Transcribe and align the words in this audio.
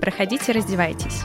Проходите, 0.00 0.52
раздевайтесь. 0.52 1.22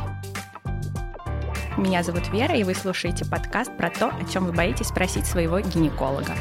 Меня 1.77 2.03
зовут 2.03 2.29
Вера, 2.29 2.55
и 2.55 2.63
вы 2.63 2.73
слушаете 2.73 3.25
подкаст 3.25 3.75
про 3.77 3.89
то, 3.89 4.07
о 4.07 4.25
чем 4.31 4.45
вы 4.45 4.51
боитесь 4.51 4.87
спросить 4.87 5.25
своего 5.25 5.59
гинеколога. 5.59 6.33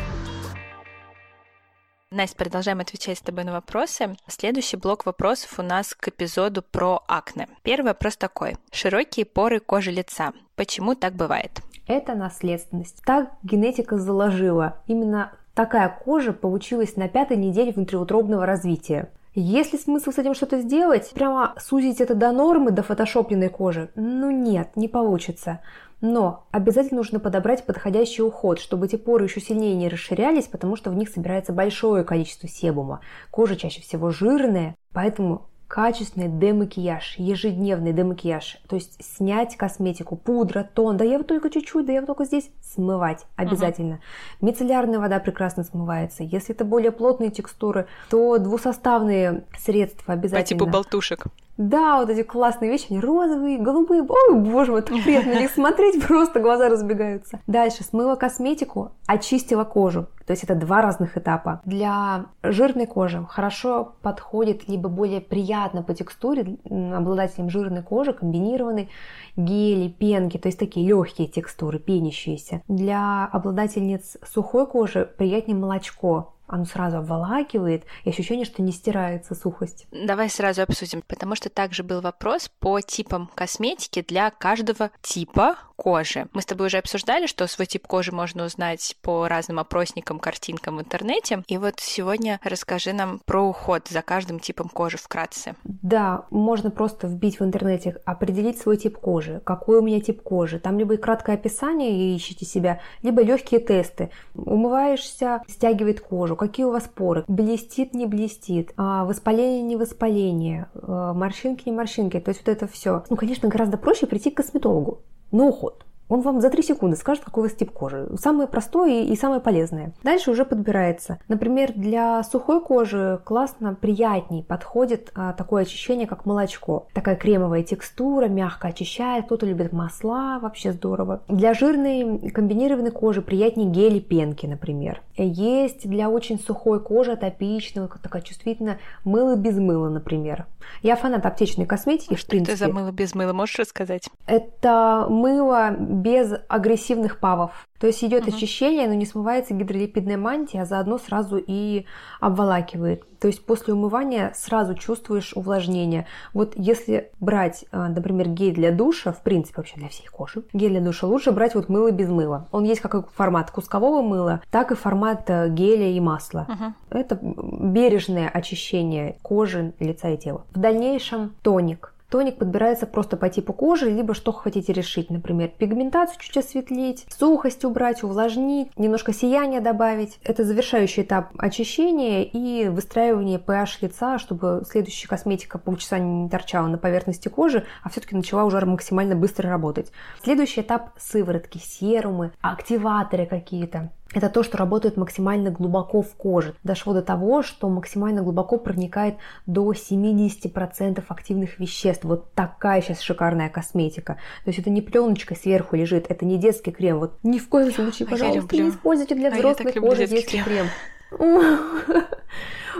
Настя, 2.10 2.36
продолжаем 2.36 2.80
отвечать 2.80 3.18
с 3.18 3.21
тобой 3.21 3.44
на 3.44 3.52
вопросы. 3.52 4.16
Следующий 4.26 4.76
блок 4.76 5.06
вопросов 5.06 5.58
у 5.58 5.63
нас 5.63 5.94
к 5.94 6.08
эпизоду 6.08 6.62
про 6.62 7.04
акне. 7.06 7.46
Первый 7.62 7.88
вопрос 7.88 8.17
такой. 8.17 8.56
Широкие 8.72 9.24
поры 9.24 9.60
кожи 9.60 9.92
лица. 9.92 10.32
Почему 10.56 10.96
так 10.96 11.14
бывает? 11.14 11.60
Это 11.87 12.14
наследственность. 12.14 13.03
Так 13.04 13.30
генетика 13.42 13.96
заложила. 13.96 14.82
Именно 14.88 15.32
такая 15.54 15.88
кожа 15.88 16.32
получилась 16.32 16.96
на 16.96 17.09
пятой 17.09 17.37
неделе 17.37 17.70
внутриутробного 17.70 18.45
развития. 18.45 19.10
Есть 19.41 19.72
ли 19.72 19.78
смысл 19.78 20.12
с 20.12 20.18
этим 20.18 20.34
что-то 20.34 20.60
сделать? 20.60 21.10
Прямо 21.14 21.54
сузить 21.58 22.02
это 22.02 22.14
до 22.14 22.30
нормы, 22.30 22.72
до 22.72 22.82
фотошопленной 22.82 23.48
кожи? 23.48 23.90
Ну 23.94 24.30
нет, 24.30 24.76
не 24.76 24.86
получится. 24.86 25.60
Но 26.02 26.46
обязательно 26.50 26.98
нужно 26.98 27.20
подобрать 27.20 27.64
подходящий 27.64 28.22
уход, 28.22 28.58
чтобы 28.58 28.86
эти 28.86 28.96
поры 28.96 29.24
еще 29.24 29.40
сильнее 29.40 29.74
не 29.76 29.88
расширялись, 29.88 30.46
потому 30.46 30.76
что 30.76 30.90
в 30.90 30.95
них 30.95 31.08
собирается 31.08 31.54
большое 31.54 32.04
количество 32.04 32.48
себума. 32.48 33.00
Кожа 33.30 33.56
чаще 33.56 33.80
всего 33.80 34.10
жирная, 34.10 34.76
поэтому 34.92 35.49
качественный 35.70 36.27
демакияж, 36.27 37.15
ежедневный 37.16 37.92
демакияж. 37.92 38.59
То 38.69 38.74
есть 38.74 38.97
снять 39.01 39.56
косметику, 39.56 40.16
пудра, 40.16 40.69
тон. 40.74 40.96
Да 40.96 41.05
я 41.05 41.19
вот 41.19 41.29
только 41.29 41.48
чуть-чуть, 41.48 41.87
да 41.87 41.93
я 41.93 42.01
вот 42.01 42.09
только 42.09 42.24
здесь 42.24 42.51
смывать 42.60 43.24
обязательно. 43.37 44.01
Угу. 44.41 44.48
Мицеллярная 44.48 44.98
вода 44.98 45.20
прекрасно 45.20 45.62
смывается. 45.62 46.24
Если 46.24 46.56
это 46.56 46.65
более 46.65 46.91
плотные 46.91 47.30
текстуры, 47.30 47.87
то 48.10 48.38
двусоставные 48.38 49.45
средства 49.56 50.15
обязательно. 50.15 50.43
По 50.43 50.48
типу 50.48 50.66
болтушек. 50.66 51.27
Да, 51.60 52.00
вот 52.00 52.09
эти 52.09 52.23
классные 52.23 52.71
вещи, 52.71 52.87
они 52.88 53.01
розовые, 53.01 53.59
голубые. 53.59 54.02
Ой, 54.02 54.34
боже 54.34 54.73
мой, 54.73 54.80
так 54.80 55.02
приятно 55.04 55.34
на 55.34 55.40
них 55.40 55.51
смотреть, 55.51 56.02
просто 56.09 56.40
глаза 56.40 56.71
разбегаются. 56.71 57.40
Дальше 57.46 57.84
смыла 57.84 58.16
косметику, 58.16 58.93
очистила 59.07 59.65
кожу. 59.65 60.07
То 60.24 60.30
есть 60.30 60.43
это 60.43 60.54
два 60.54 60.80
разных 60.80 61.18
этапа. 61.18 61.60
Для 61.66 62.26
жирной 62.43 62.87
кожи 62.87 63.23
хорошо 63.29 63.93
подходит 64.01 64.69
либо 64.69 64.89
более 64.89 65.21
приятно 65.21 65.83
по 65.83 65.93
текстуре 65.93 66.57
обладателям 66.65 67.51
жирной 67.51 67.83
кожи 67.83 68.15
комбинированный 68.15 68.89
гели, 69.37 69.89
пенки, 69.89 70.39
то 70.39 70.49
есть 70.49 70.59
такие 70.59 70.89
легкие 70.89 71.29
текстуры, 71.29 71.79
пенящиеся. 71.79 72.62
Для 72.69 73.27
обладательниц 73.27 74.17
сухой 74.25 74.67
кожи 74.67 75.11
приятнее 75.19 75.59
молочко, 75.59 76.33
оно 76.51 76.65
сразу 76.65 76.98
обволакивает, 76.98 77.84
и 78.05 78.11
ощущение, 78.11 78.45
что 78.45 78.62
не 78.62 78.73
стирается 78.73 79.34
сухость. 79.34 79.87
Давай 79.93 80.29
сразу 80.29 80.62
обсудим, 80.62 81.03
потому 81.06 81.34
что 81.37 81.48
также 81.48 81.83
был 81.83 82.01
вопрос 82.01 82.51
по 82.59 82.81
типам 82.81 83.31
косметики 83.34 84.03
для 84.03 84.31
каждого 84.31 84.91
типа 85.01 85.56
кожи. 85.81 86.27
Мы 86.34 86.42
с 86.42 86.47
тобой 86.47 86.67
уже 86.67 86.77
обсуждали, 86.77 87.27
что 87.27 87.47
свой 87.47 87.64
тип 87.64 87.86
кожи 87.86 88.12
можно 88.12 88.45
узнать 88.45 88.97
по 89.00 89.27
разным 89.28 89.59
опросникам, 89.59 90.19
картинкам 90.19 90.77
в 90.77 90.81
интернете. 90.83 91.42
И 91.48 91.56
вот 91.56 91.77
сегодня 91.78 92.39
расскажи 92.45 92.92
нам 92.92 93.19
про 93.25 93.42
уход 93.42 93.89
за 93.89 94.03
каждым 94.03 94.41
типом 94.41 94.69
кожи 94.69 94.98
вкратце. 94.98 95.55
Да, 95.64 96.27
можно 96.31 96.70
просто 96.70 97.06
вбить 97.06 97.41
в 97.41 97.45
интернете, 97.45 97.97
определить 98.05 98.59
свой 98.59 98.77
тип 98.77 98.98
кожи, 98.98 99.41
какой 99.42 99.78
у 99.78 99.83
меня 99.83 100.03
тип 100.03 100.20
кожи. 100.22 100.59
Там 100.59 100.78
либо 100.78 100.98
краткое 100.98 101.37
описание, 101.37 101.91
и 101.92 102.17
ищите 102.17 102.44
себя, 102.44 102.81
либо 103.03 103.22
легкие 103.22 103.61
тесты. 103.61 104.11
Умываешься, 104.34 105.42
стягивает 105.48 106.03
кожу, 106.03 106.37
какие 106.37 106.67
у 106.67 106.72
вас 106.72 106.91
поры, 106.94 107.25
блестит, 107.27 107.94
не 107.94 108.05
блестит, 108.05 108.75
а, 108.77 109.06
воспаление, 109.06 109.62
не 109.62 109.77
воспаление, 109.77 110.69
а, 110.75 111.15
морщинки, 111.15 111.62
не 111.70 111.72
морщинки, 111.72 112.20
то 112.20 112.28
есть 112.28 112.42
вот 112.44 112.53
это 112.53 112.67
все. 112.67 113.05
Ну, 113.09 113.17
конечно, 113.17 113.48
гораздо 113.48 113.78
проще 113.78 114.06
прийти 114.06 114.31
к 114.31 114.37
косметологу 114.37 115.00
на 115.33 115.45
уход. 115.45 115.84
Он 116.11 116.20
вам 116.20 116.41
за 116.41 116.50
3 116.50 116.62
секунды 116.62 116.97
скажет, 116.97 117.25
какой 117.25 117.44
у 117.44 117.47
вас 117.47 117.54
тип 117.54 117.71
кожи. 117.71 118.09
Самое 118.19 118.48
простое 118.48 119.04
и 119.04 119.16
самое 119.16 119.41
полезное. 119.41 119.93
Дальше 120.03 120.32
уже 120.32 120.44
подбирается. 120.44 121.19
Например, 121.28 121.72
для 121.72 122.22
сухой 122.25 122.60
кожи 122.60 123.21
классно, 123.25 123.75
приятней 123.75 124.43
подходит 124.43 125.12
а, 125.15 125.32
такое 125.32 125.62
очищение, 125.62 126.09
как 126.09 126.26
молочко. 126.26 126.88
Такая 126.93 127.15
кремовая 127.15 127.62
текстура, 127.62 128.26
мягко 128.26 128.69
очищает. 128.69 129.26
Кто-то 129.26 129.47
любит 129.47 129.72
масла, 129.72 130.41
вообще 130.43 130.72
здорово. 130.72 131.22
Для 131.28 131.54
жирной 131.54 132.31
комбинированной 132.31 132.91
кожи 132.91 133.22
приятнее 133.22 133.69
гели 133.69 134.00
пенки, 134.00 134.47
например. 134.47 135.03
Есть 135.16 135.88
для 135.88 136.10
очень 136.10 136.41
сухой 136.41 136.81
кожи, 136.81 137.12
атопичного, 137.12 137.88
такая 138.03 138.22
чувствительная, 138.22 138.78
мыло 139.04 139.37
без 139.37 139.59
мыла, 139.59 139.88
например. 139.88 140.47
Я 140.82 140.97
фанат 140.97 141.25
аптечной 141.26 141.66
косметики, 141.66 142.15
что 142.16 142.26
в 142.26 142.31
принципе. 142.31 142.54
это 142.54 142.66
за 142.66 142.72
мыло 142.72 142.91
без 142.91 143.15
мыла, 143.15 143.32
можешь 143.32 143.59
рассказать? 143.59 144.09
Это 144.26 145.06
мыло 145.09 145.70
без 146.00 146.33
агрессивных 146.49 147.19
павов. 147.19 147.69
То 147.78 147.87
есть 147.87 148.05
идет 148.05 148.27
угу. 148.27 148.37
очищение, 148.37 148.87
но 148.88 148.94
не 148.94 149.06
смывается 149.06 149.55
гидролипидная 149.55 150.19
мантия, 150.19 150.62
а 150.62 150.66
заодно 150.66 150.99
сразу 150.99 151.38
и 151.38 151.87
обволакивает. 152.21 153.05
То 153.19 153.28
есть 153.28 153.44
после 153.44 153.72
умывания 153.72 154.33
сразу 154.34 154.75
чувствуешь 154.75 155.33
увлажнение. 155.34 156.06
Вот 156.34 156.53
если 156.56 157.11
брать, 157.21 157.65
а, 157.72 157.88
например, 157.88 158.28
гель 158.28 158.55
для 158.55 158.71
душа, 158.71 159.12
в 159.12 159.22
принципе 159.22 159.55
вообще 159.59 159.77
для 159.77 159.88
всей 159.88 160.06
кожи, 160.09 160.43
гель 160.53 160.72
для 160.72 160.81
душа 160.81 161.06
лучше 161.06 161.33
брать 161.33 161.55
вот 161.55 161.69
мыло 161.69 161.91
без 161.91 162.09
мыла. 162.09 162.49
Он 162.53 162.65
есть 162.65 162.81
как 162.81 163.11
формат 163.12 163.50
кускового 163.50 164.03
мыла, 164.03 164.43
так 164.50 164.72
и 164.72 164.75
формат 164.75 165.28
э, 165.28 165.49
геля 165.49 165.91
и 165.91 166.00
масла. 166.00 166.47
Угу. 166.49 166.99
Это 166.99 167.19
бережное 167.22 168.28
очищение 168.28 169.17
кожи, 169.22 169.72
лица 169.81 170.11
и 170.11 170.19
тела. 170.19 170.44
В 170.50 170.59
дальнейшем 170.59 171.34
тоник. 171.43 171.94
Тоник 172.10 172.38
подбирается 172.38 172.87
просто 172.87 173.16
по 173.16 173.28
типу 173.28 173.53
кожи, 173.53 173.88
либо 173.88 174.15
что 174.15 174.32
хотите 174.32 174.72
решить. 174.72 175.10
Например, 175.10 175.48
пигментацию 175.48 176.19
чуть 176.21 176.37
осветлить, 176.37 177.06
сухость 177.09 177.65
убрать, 177.65 178.03
увлажнить, 178.03 178.76
немножко 178.76 179.12
сияния 179.12 179.60
добавить. 179.60 180.19
Это 180.25 180.44
завершающий 180.44 181.04
этап 181.04 181.31
очищения 181.38 182.25
и 182.25 182.69
выстраивания 182.69 183.38
pH 183.38 183.78
лица, 183.82 184.19
чтобы 184.19 184.62
следующая 184.69 185.09
косметика 185.09 185.59
полчаса 185.59 185.99
не 185.99 186.28
торчала 186.28 186.66
на 186.66 186.78
поверхности 186.78 187.28
кожи, 187.28 187.65
а 187.82 187.88
все-таки 187.88 188.16
начала 188.16 188.44
уже 188.44 188.60
максимально 188.66 189.15
быстро 189.15 189.49
работать. 189.49 189.93
Следующий 190.22 190.62
этап 190.62 190.91
сыворотки, 190.99 191.59
серумы, 191.59 192.32
активаторы 192.41 193.26
какие-то. 193.26 193.91
Это 194.12 194.28
то, 194.28 194.43
что 194.43 194.59
работает 194.59 194.97
максимально 194.97 195.50
глубоко 195.50 196.03
в 196.03 196.15
коже. 196.16 196.54
Дошло 196.65 196.93
до 196.94 197.03
того, 197.03 197.43
что 197.43 197.69
максимально 197.69 198.22
глубоко 198.22 198.59
проникает 198.59 199.16
до 199.47 199.72
70% 199.72 201.04
активных 201.09 201.60
веществ. 201.60 202.04
Вот 202.04 202.32
такая 202.34 202.82
сейчас 202.82 203.00
шикарная 203.00 203.49
косметика. 203.49 204.15
То 204.44 204.50
есть 204.50 204.59
это 204.59 204.70
не 204.70 204.82
пленочка 204.82 205.37
сверху 205.37 205.76
лежит, 205.76 206.06
это 206.09 206.25
не 206.25 206.38
детский 206.38 206.72
крем. 206.72 206.99
Вот 206.99 207.19
ни 207.22 207.38
в 207.38 207.49
коем 207.49 207.72
случае, 207.72 208.06
а 208.09 208.10
пожалуйста, 208.10 208.56
не 208.56 208.70
используйте 208.70 209.15
для 209.15 209.31
взрослой 209.31 209.72
а 209.75 209.81
кожи 209.81 210.06
детский 210.06 210.43
крем. 210.43 210.66
крем. 210.66 210.66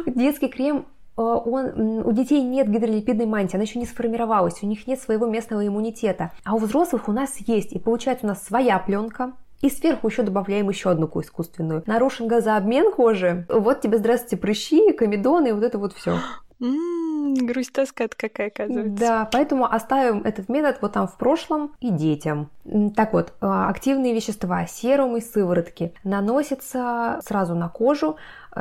Детский 0.06 0.48
крем 0.48 0.86
э, 1.16 1.20
он, 1.20 2.02
у 2.04 2.12
детей 2.12 2.42
нет 2.42 2.69
гидролипидной 2.69 3.26
мантии, 3.26 3.56
она 3.56 3.64
еще 3.64 3.80
не 3.80 3.86
сформировалась, 3.86 4.62
у 4.62 4.66
них 4.66 4.86
нет 4.86 5.00
своего 5.00 5.26
местного 5.26 5.66
иммунитета. 5.66 6.30
А 6.44 6.54
у 6.54 6.58
взрослых 6.58 7.08
у 7.08 7.12
нас 7.12 7.36
есть, 7.38 7.72
и 7.72 7.80
получается 7.80 8.26
у 8.26 8.28
нас 8.28 8.44
своя 8.44 8.78
пленка, 8.78 9.32
и 9.60 9.71
сверху 9.71 10.09
еще 10.09 10.22
добавляем 10.22 10.69
еще 10.69 10.91
одну 10.91 11.10
искусственную. 11.15 11.82
Нарушен 11.87 12.28
газообмен 12.28 12.93
кожи. 12.93 13.47
Вот 13.48 13.81
тебе, 13.81 13.98
здравствуйте, 13.98 14.37
прыщи, 14.37 14.93
комедоны 14.93 15.48
и 15.48 15.53
вот 15.53 15.65
это 15.65 15.78
вот 15.78 15.93
все. 15.93 16.19
грусть 16.60 17.72
тоска 17.72 18.06
какая, 18.09 18.49
оказывается. 18.49 18.94
Да, 18.94 19.28
поэтому 19.32 19.65
оставим 19.65 20.22
этот 20.22 20.49
метод 20.49 20.78
вот 20.82 20.93
там 20.93 21.09
в 21.09 21.16
прошлом 21.16 21.72
и 21.81 21.91
детям. 21.91 22.50
Так 22.94 23.12
вот, 23.12 23.32
а, 23.41 23.69
активные 23.69 24.15
вещества, 24.15 24.66
серум 24.66 25.16
и 25.16 25.20
сыворотки 25.20 25.94
наносятся 26.04 27.20
сразу 27.25 27.54
на 27.54 27.69
кожу, 27.69 28.16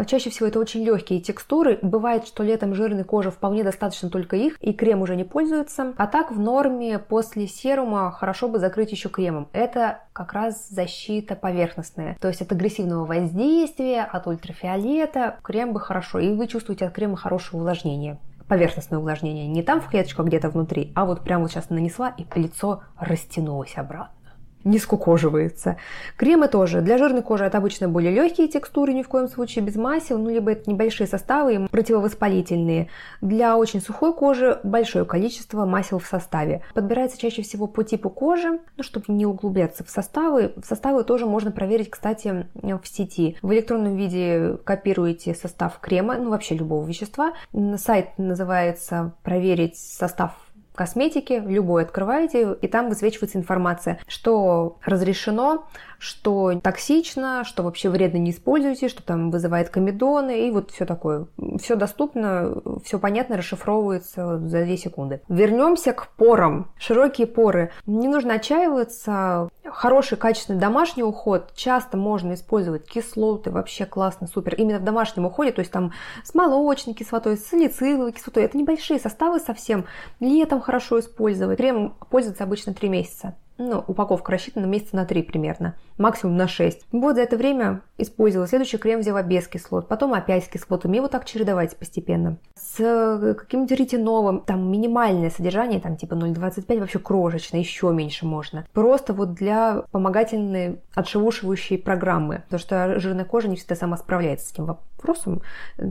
чаще 0.06 0.30
всего 0.30 0.48
это 0.48 0.60
очень 0.60 0.84
легкие 0.84 1.20
текстуры. 1.20 1.80
Бывает, 1.82 2.28
что 2.28 2.44
летом 2.44 2.76
жирной 2.76 3.04
кожи 3.04 3.32
вполне 3.32 3.64
достаточно 3.64 4.09
только 4.09 4.36
их, 4.36 4.58
и 4.62 4.74
крем 4.74 5.02
уже 5.02 5.16
не 5.16 5.24
пользуется. 5.24 5.94
А 5.97 6.08
так 6.08 6.32
в 6.32 6.40
норме 6.40 7.00
после 7.00 7.47
серума 7.47 8.12
хорошо 8.12 8.47
бы 8.47 8.59
закрыть 8.59 8.91
еще 8.91 9.09
кремом. 9.09 9.47
Это 9.53 10.02
как 10.14 10.34
раз 10.34 10.68
защита 10.70 11.36
поверхностная. 11.36 12.18
То 12.20 12.28
есть 12.28 12.41
от 12.41 12.52
агрессивного 12.52 13.06
воздействия, 13.06 14.03
от 14.03 14.28
ультрафиолета 14.28 15.38
крем 15.44 15.74
бы 15.74 15.80
хорошо. 15.80 16.20
И 16.20 16.34
вы 16.34 16.47
чувствуете 16.47 16.85
от 16.85 16.94
крема 16.94 17.18
хорошее 17.18 17.59
увлажнение 17.62 18.20
поверхностное 18.50 19.00
увлажнение, 19.00 19.47
не 19.47 19.62
там 19.62 19.80
в 19.80 19.88
клеточку, 19.88 20.24
а 20.24 20.26
где-то 20.26 20.50
внутри, 20.50 20.92
а 20.96 21.06
вот 21.06 21.22
прямо 21.22 21.44
вот 21.44 21.52
сейчас 21.52 21.70
нанесла, 21.70 22.09
и 22.18 22.26
лицо 22.35 22.82
растянулось 22.97 23.78
обратно. 23.78 24.19
Не 24.64 24.79
скукоживается. 24.79 25.78
Кремы 26.17 26.47
тоже. 26.47 26.82
Для 26.82 26.97
жирной 26.97 27.22
кожи 27.22 27.46
это 27.46 27.58
обычно 27.58 27.88
более 27.88 28.11
легкие 28.11 28.47
текстуры, 28.47 28.94
ни 28.94 29.03
в 29.03 29.08
коем 29.08 29.28
случае 29.28 29.64
без 29.64 29.76
масел, 29.76 30.17
ну, 30.17 30.29
либо 30.29 30.52
это 30.52 30.70
небольшие 30.70 31.08
составы, 31.08 31.67
противовоспалительные. 31.72 32.90
Для 33.22 33.58
очень 33.58 33.82
сухой 33.82 34.14
кожи 34.14 34.59
большое 34.64 35.06
количество 35.06 35.66
масел 35.66 36.00
в 36.00 36.06
составе. 36.06 36.61
Подбирается 36.73 37.17
чаще 37.17 37.41
всего 37.41 37.67
по 37.67 37.84
типу 37.84 38.09
кожи, 38.09 38.59
ну, 38.78 38.84
чтобы 38.84 39.06
не 39.09 39.26
углубляться 39.26 39.84
в 39.84 39.90
составы. 39.90 40.53
В 40.58 40.66
составы 40.66 41.03
тоже 41.03 41.26
можно 41.26 41.52
проверить, 41.52 41.90
кстати, 41.90 42.47
в 42.56 42.82
сети. 42.84 43.38
В 43.41 43.53
электронном 43.53 43.96
виде 43.96 44.58
копируете 44.64 45.34
состав 45.35 45.79
крема, 45.79 46.17
ну, 46.17 46.29
вообще 46.29 46.56
любого 46.56 46.85
вещества. 46.85 47.34
Сайт 47.78 48.17
называется 48.17 49.14
«Проверить 49.23 49.78
состав 49.78 50.34
косметики, 50.76 51.42
любой 51.46 51.84
открываете, 51.84 52.58
и 52.62 52.68
там 52.68 52.90
высвечивается 52.90 53.38
информация, 53.38 54.00
что 54.08 54.78
разрешено, 54.86 55.68
что 55.98 56.60
токсично, 56.62 57.44
что 57.44 57.64
вообще 57.64 57.90
вредно 57.90 58.18
не 58.18 58.32
используйте, 58.32 58.88
что 58.88 59.04
там 59.04 59.32
вызывает 59.32 59.70
комедоны 59.70 60.48
и 60.48 60.52
вот 60.52 60.72
все 60.72 60.86
такое. 60.86 61.28
Все 61.60 61.76
доступно, 61.76 62.62
все 62.84 63.00
понятно, 63.00 63.38
расшифровывается 63.38 64.40
за 64.40 64.66
2 64.66 64.78
секунды. 64.78 65.22
Вернемся 65.28 65.94
к 65.94 66.08
порам. 66.16 66.72
Широкие 66.78 67.28
поры. 67.28 67.72
Не 67.86 68.08
нужно 68.08 68.36
отчаиваться. 68.36 69.50
Хороший, 69.72 70.18
качественный 70.18 70.60
домашний 70.60 71.04
уход. 71.04 71.52
Часто 71.56 71.98
можно 71.98 72.34
использовать 72.34 72.88
кислоты, 72.88 73.52
вообще 73.52 73.86
классно, 73.86 74.28
супер. 74.28 74.56
Именно 74.56 74.80
в 74.80 74.84
домашнем 74.84 75.26
уходе, 75.26 75.52
то 75.52 75.60
есть 75.60 75.72
там 75.72 75.94
с 76.24 76.34
молочной 76.34 76.96
кислотой, 76.96 77.38
с 77.38 77.46
салициловой 77.46 78.12
кислотой. 78.12 78.44
Это 78.44 78.58
небольшие 78.58 79.00
составы 79.00 79.40
совсем. 79.40 79.86
Летом 80.20 80.62
хорошо 80.62 81.00
использовать. 81.00 81.58
Крем 81.58 81.96
пользуется 82.10 82.44
обычно 82.44 82.74
3 82.74 82.90
месяца 82.90 83.36
ну, 83.59 83.84
упаковка 83.85 84.32
рассчитана 84.32 84.66
месяца 84.66 84.96
на 84.96 85.06
3 85.06 85.22
примерно, 85.23 85.76
максимум 85.97 86.38
на 86.38 86.47
6. 86.47 86.88
Вот 86.91 87.16
за 87.16 87.22
это 87.22 87.38
время 87.38 87.82
использовала. 87.97 88.47
Следующий 88.47 88.78
крем 88.78 89.02
взяла 89.02 89.22
без 89.22 89.47
кислот, 89.47 89.88
потом 89.88 90.14
опять 90.14 90.46
с 90.46 90.47
кислотами. 90.47 90.97
И 90.97 91.00
вот 91.02 91.11
так 91.11 91.26
чередовать 91.26 91.76
постепенно. 91.78 92.38
С 92.56 92.79
э, 92.79 93.35
каким-нибудь 93.35 93.78
ретиновым, 93.78 94.40
там 94.41 94.72
минимальное 94.72 95.29
содержание, 95.29 95.82
там 95.82 95.97
типа 95.97 96.14
0,25, 96.14 96.79
вообще 96.79 97.00
крошечно, 97.00 97.58
еще 97.58 97.91
меньше 97.91 98.26
можно. 98.26 98.66
Просто 98.73 99.14
вот 99.14 99.34
для 99.34 99.84
помогательной 99.91 100.79
отшелушивающей 100.96 101.78
программы. 101.78 102.44
Потому 102.46 102.59
что 102.59 103.00
жирная 103.00 103.26
кожа 103.26 103.50
не 103.50 103.58
всегда 103.58 103.76
сама 103.76 103.97
справляется 103.97 104.47
с 104.47 104.53
этим 104.53 104.66
вопросом. 104.99 105.41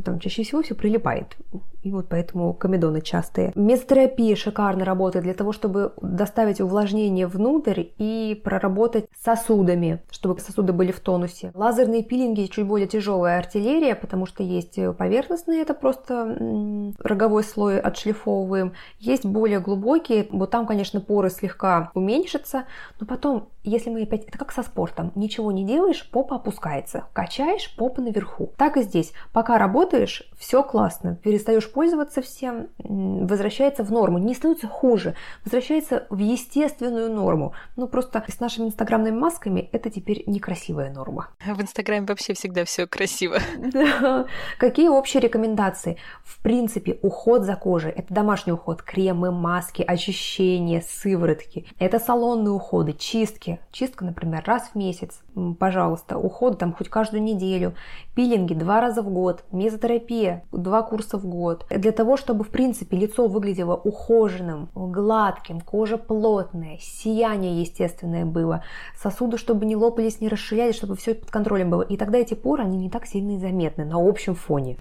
Там 0.05 0.21
чаще 0.21 0.43
всего 0.43 0.63
все 0.63 0.75
прилипает. 0.75 1.37
И 1.83 1.91
вот 1.91 2.09
поэтому 2.09 2.53
комедоны 2.55 3.01
частые. 3.01 3.53
Мезотерапия 3.55 4.37
шикарно 4.37 4.85
работает 4.85 5.25
для 5.25 5.35
того, 5.35 5.53
чтобы 5.53 5.93
доставить 6.03 6.61
увлажнение 6.61 7.27
внутрь 7.27 7.85
и 7.99 8.41
проработать 8.45 9.07
сосудами, 9.25 10.03
чтобы 10.11 10.41
сосуды 10.41 10.73
были 10.73 10.93
в 10.93 11.01
тонусе. 11.01 11.53
Лазерные 11.55 12.03
пилинги 12.03 12.47
чуть 12.47 12.67
более 12.67 12.89
тяжелая 12.89 13.39
артиллерия, 13.39 13.95
потому 13.95 14.27
что 14.27 14.43
есть 14.43 14.79
поверхностные, 14.99 15.63
это 15.63 15.73
просто 15.73 16.95
роговой 16.99 17.45
слой 17.45 17.81
отшлифовываем. 17.81 18.73
Есть 18.99 19.25
более 19.25 19.61
глубокие, 19.61 20.27
вот 20.31 20.51
там, 20.51 20.67
конечно, 20.67 21.01
поры 21.01 21.31
слегка 21.31 21.91
уменьшатся, 21.95 22.65
но 23.01 23.07
потом, 23.07 23.49
если 23.69 23.91
мы 23.91 24.03
опять, 24.03 24.25
это 24.25 24.39
как 24.39 24.53
со 24.53 24.63
спортом, 24.63 25.13
ничего 25.15 25.53
не 25.53 25.65
делаешь, 25.65 26.09
попа 26.11 26.37
опускается, 26.37 27.07
качаешь, 27.13 27.75
попа 27.77 28.01
наверху. 28.01 28.53
Так 28.57 28.77
и 28.77 28.83
здесь. 28.83 29.13
Пока 29.33 29.59
работаешь, 29.59 30.29
все 30.39 30.63
классно, 30.63 31.17
перестаешь 31.17 31.71
пользоваться 31.71 32.23
всем, 32.23 32.69
возвращается 32.79 33.85
в 33.85 33.93
норму, 33.93 34.19
не 34.19 34.35
становится 34.35 34.69
хуже, 34.69 35.15
возвращается 35.45 36.07
в 36.11 36.19
естественную 36.19 37.13
норму. 37.13 37.55
Ну, 37.77 37.89
просто 37.89 38.25
с 38.29 38.41
нашими 38.41 38.67
инстаграмными 38.67 39.17
масками 39.17 39.69
это 39.73 39.91
теперь 39.91 40.25
некрасивая 40.27 40.93
норма. 40.93 41.29
В 41.45 41.61
инстаграме 41.61 42.07
вообще 42.07 42.35
всегда 42.35 42.65
все 42.65 42.87
красиво. 42.87 43.39
Да. 43.79 44.27
Какие 44.59 44.89
общие 44.89 45.21
рекомендации? 45.21 45.99
В 46.25 46.43
принципе, 46.43 46.99
уход 47.03 47.43
за 47.43 47.55
кожей– 47.55 47.91
это 47.97 48.13
домашний 48.13 48.53
уход, 48.53 48.83
кремы, 48.83 49.31
маски, 49.31 49.83
очищение, 49.83 50.83
сыворотки. 50.83 51.67
Это 51.79 51.99
салонные 51.99 52.53
уходы, 52.53 52.93
чистки. 52.93 53.58
Чистка, 53.71 54.05
например, 54.05 54.43
раз 54.47 54.71
в 54.73 54.75
месяц, 54.75 55.21
пожалуйста. 55.59 56.19
Уход 56.19 56.59
там 56.59 56.73
хоть 56.73 56.89
каждую 56.89 57.23
неделю. 57.23 57.75
Пилинги 58.15 58.55
два 58.55 58.81
раза 58.81 59.03
в 59.03 59.11
год. 59.11 59.45
Мезотерапия 59.53 60.45
два 60.53 60.83
курса 60.83 61.19
в 61.19 61.27
год. 61.27 61.67
Для 61.71 61.93
того, 61.93 62.17
чтобы, 62.17 62.45
в 62.45 62.49
принципе, 62.49 62.97
лицо 62.97 63.27
выглядело 63.27 63.75
ухоженным, 63.75 64.69
гладким, 64.75 65.61
кожа 65.61 65.99
плотная, 65.99 66.79
сияние 66.81 67.61
естественное 67.61 68.25
было, 68.25 68.63
сосуды, 68.97 69.39
чтобы 69.39 69.67
не 69.67 69.77
лопались, 69.77 70.21
не 70.21 70.29
расширялись, 70.29 70.77
чтобы 70.77 70.97
все 70.97 71.15
под 71.15 71.31
контролем 71.31 71.71
было. 71.71 71.83
И 71.83 71.97
тогда 71.97 72.19
эти 72.19 72.35
поры, 72.35 72.65
они 72.65 72.79
не 72.79 72.91
так 72.91 73.07
сильно 73.07 73.37
и 73.37 73.39
заметны 73.39 73.85
на 73.85 73.97
общем 73.97 74.35
фоне. 74.35 74.77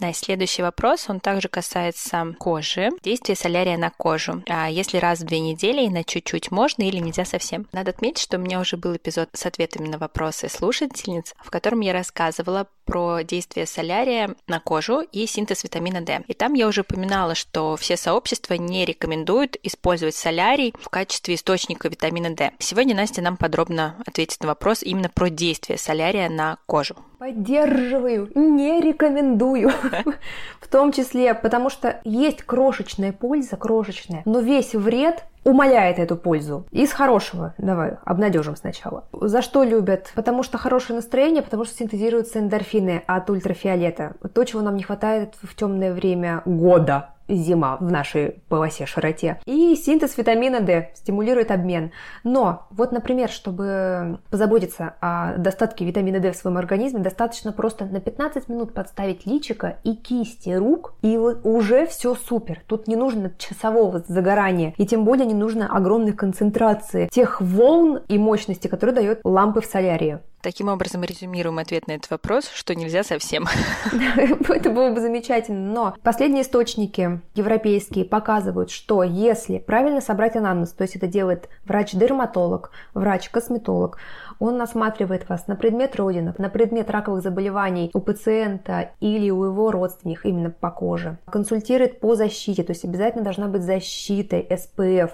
Да, 0.00 0.14
следующий 0.14 0.62
вопрос, 0.62 1.10
он 1.10 1.20
также 1.20 1.48
касается 1.48 2.34
кожи. 2.38 2.88
Действие 3.02 3.36
солярия 3.36 3.76
на 3.76 3.90
кожу. 3.90 4.42
А 4.48 4.70
если 4.70 4.96
раз 4.96 5.20
в 5.20 5.26
две 5.26 5.40
недели 5.40 5.82
и 5.82 5.90
на 5.90 6.04
чуть-чуть 6.04 6.50
можно 6.50 6.84
или 6.84 6.96
нельзя 6.96 7.26
совсем? 7.26 7.68
Надо 7.72 7.90
отметить, 7.90 8.22
что 8.22 8.38
у 8.38 8.40
меня 8.40 8.60
уже 8.60 8.78
был 8.78 8.96
эпизод 8.96 9.28
с 9.34 9.44
ответами 9.44 9.88
на 9.88 9.98
вопросы 9.98 10.48
слушательниц, 10.48 11.34
в 11.38 11.50
котором 11.50 11.80
я 11.80 11.92
рассказывала 11.92 12.66
про 12.86 13.20
действие 13.22 13.66
солярия 13.66 14.34
на 14.46 14.58
кожу 14.58 15.02
и 15.02 15.26
синтез 15.26 15.64
витамина 15.64 16.00
D. 16.00 16.24
И 16.28 16.32
там 16.32 16.54
я 16.54 16.66
уже 16.66 16.80
упоминала, 16.80 17.34
что 17.34 17.76
все 17.76 17.98
сообщества 17.98 18.54
не 18.54 18.86
рекомендуют 18.86 19.58
использовать 19.62 20.14
солярий 20.14 20.74
в 20.80 20.88
качестве 20.88 21.34
источника 21.34 21.88
витамина 21.88 22.30
D. 22.30 22.52
Сегодня 22.58 22.96
Настя 22.96 23.20
нам 23.20 23.36
подробно 23.36 24.02
ответит 24.06 24.40
на 24.40 24.48
вопрос 24.48 24.82
именно 24.82 25.10
про 25.10 25.28
действие 25.28 25.78
солярия 25.78 26.30
на 26.30 26.56
кожу. 26.64 26.96
Поддерживаю, 27.20 28.30
не 28.34 28.80
рекомендую. 28.80 29.70
В 30.60 30.68
том 30.68 30.90
числе, 30.90 31.34
потому 31.34 31.68
что 31.68 32.00
есть 32.02 32.42
крошечная 32.42 33.12
польза, 33.12 33.58
крошечная, 33.58 34.22
но 34.24 34.40
весь 34.40 34.74
вред 34.74 35.24
умаляет 35.44 35.98
эту 35.98 36.16
пользу. 36.16 36.64
Из 36.70 36.90
хорошего, 36.92 37.52
давай, 37.58 37.98
обнадежим 38.06 38.56
сначала. 38.56 39.04
За 39.12 39.42
что 39.42 39.64
любят? 39.64 40.10
Потому 40.14 40.42
что 40.42 40.56
хорошее 40.56 40.96
настроение, 40.96 41.42
потому 41.42 41.66
что 41.66 41.74
синтезируются 41.74 42.38
эндорфины 42.38 43.02
от 43.06 43.28
ультрафиолета. 43.28 44.14
То, 44.32 44.44
чего 44.44 44.62
нам 44.62 44.76
не 44.76 44.82
хватает 44.82 45.34
в 45.42 45.54
темное 45.54 45.92
время 45.92 46.40
года 46.46 47.10
зима 47.34 47.76
в 47.80 47.90
нашей 47.90 48.42
полосе 48.48 48.86
широте. 48.86 49.40
И 49.46 49.74
синтез 49.76 50.16
витамина 50.16 50.60
D 50.60 50.90
стимулирует 50.94 51.50
обмен. 51.50 51.92
Но 52.24 52.66
вот, 52.70 52.92
например, 52.92 53.30
чтобы 53.30 54.18
позаботиться 54.30 54.94
о 55.00 55.36
достатке 55.36 55.84
витамина 55.84 56.20
D 56.20 56.32
в 56.32 56.36
своем 56.36 56.58
организме, 56.58 57.00
достаточно 57.00 57.52
просто 57.52 57.84
на 57.86 58.00
15 58.00 58.48
минут 58.48 58.74
подставить 58.74 59.26
личико 59.26 59.78
и 59.84 59.94
кисти 59.94 60.50
рук, 60.50 60.94
и 61.02 61.16
уже 61.16 61.86
все 61.86 62.14
супер. 62.14 62.62
Тут 62.66 62.88
не 62.88 62.96
нужно 62.96 63.32
часового 63.38 64.02
загорания, 64.06 64.74
и 64.76 64.86
тем 64.86 65.04
более 65.04 65.26
не 65.26 65.34
нужно 65.34 65.74
огромной 65.74 66.12
концентрации 66.12 67.08
тех 67.08 67.40
волн 67.40 68.00
и 68.08 68.18
мощности, 68.18 68.68
которые 68.68 68.94
дает 68.94 69.20
лампы 69.24 69.60
в 69.60 69.66
солярии. 69.66 70.20
Таким 70.42 70.68
образом, 70.68 71.04
резюмируем 71.04 71.58
ответ 71.58 71.86
на 71.86 71.92
этот 71.92 72.10
вопрос, 72.10 72.48
что 72.48 72.74
нельзя 72.74 73.04
совсем. 73.04 73.44
Это 74.48 74.70
было 74.70 74.90
бы 74.90 75.00
замечательно. 75.00 75.72
Но 75.72 75.94
последние 76.02 76.42
источники 76.42 77.20
европейские 77.34 78.06
показывают, 78.06 78.70
что 78.70 79.02
если 79.02 79.58
правильно 79.58 80.00
собрать 80.00 80.36
анамнез, 80.36 80.70
то 80.70 80.82
есть 80.82 80.96
это 80.96 81.06
делает 81.06 81.50
врач-дерматолог, 81.66 82.70
врач-косметолог, 82.94 83.98
он 84.38 84.62
осматривает 84.62 85.28
вас 85.28 85.46
на 85.46 85.56
предмет 85.56 85.94
родинок, 85.96 86.38
на 86.38 86.48
предмет 86.48 86.90
раковых 86.90 87.22
заболеваний 87.22 87.90
у 87.92 88.00
пациента 88.00 88.92
или 89.00 89.28
у 89.28 89.44
его 89.44 89.70
родственников 89.70 90.24
именно 90.24 90.48
по 90.48 90.70
коже. 90.70 91.18
Консультирует 91.26 92.00
по 92.00 92.14
защите, 92.14 92.62
то 92.62 92.72
есть 92.72 92.86
обязательно 92.86 93.24
должна 93.24 93.48
быть 93.48 93.62
защита, 93.62 94.36
SPF, 94.38 95.10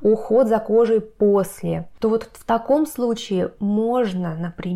уход 0.00 0.46
за 0.46 0.60
кожей 0.60 1.00
после. 1.00 1.88
То 1.98 2.10
вот 2.10 2.30
в 2.32 2.44
таком 2.44 2.86
случае 2.86 3.52
можно, 3.58 4.36
например, 4.36 4.67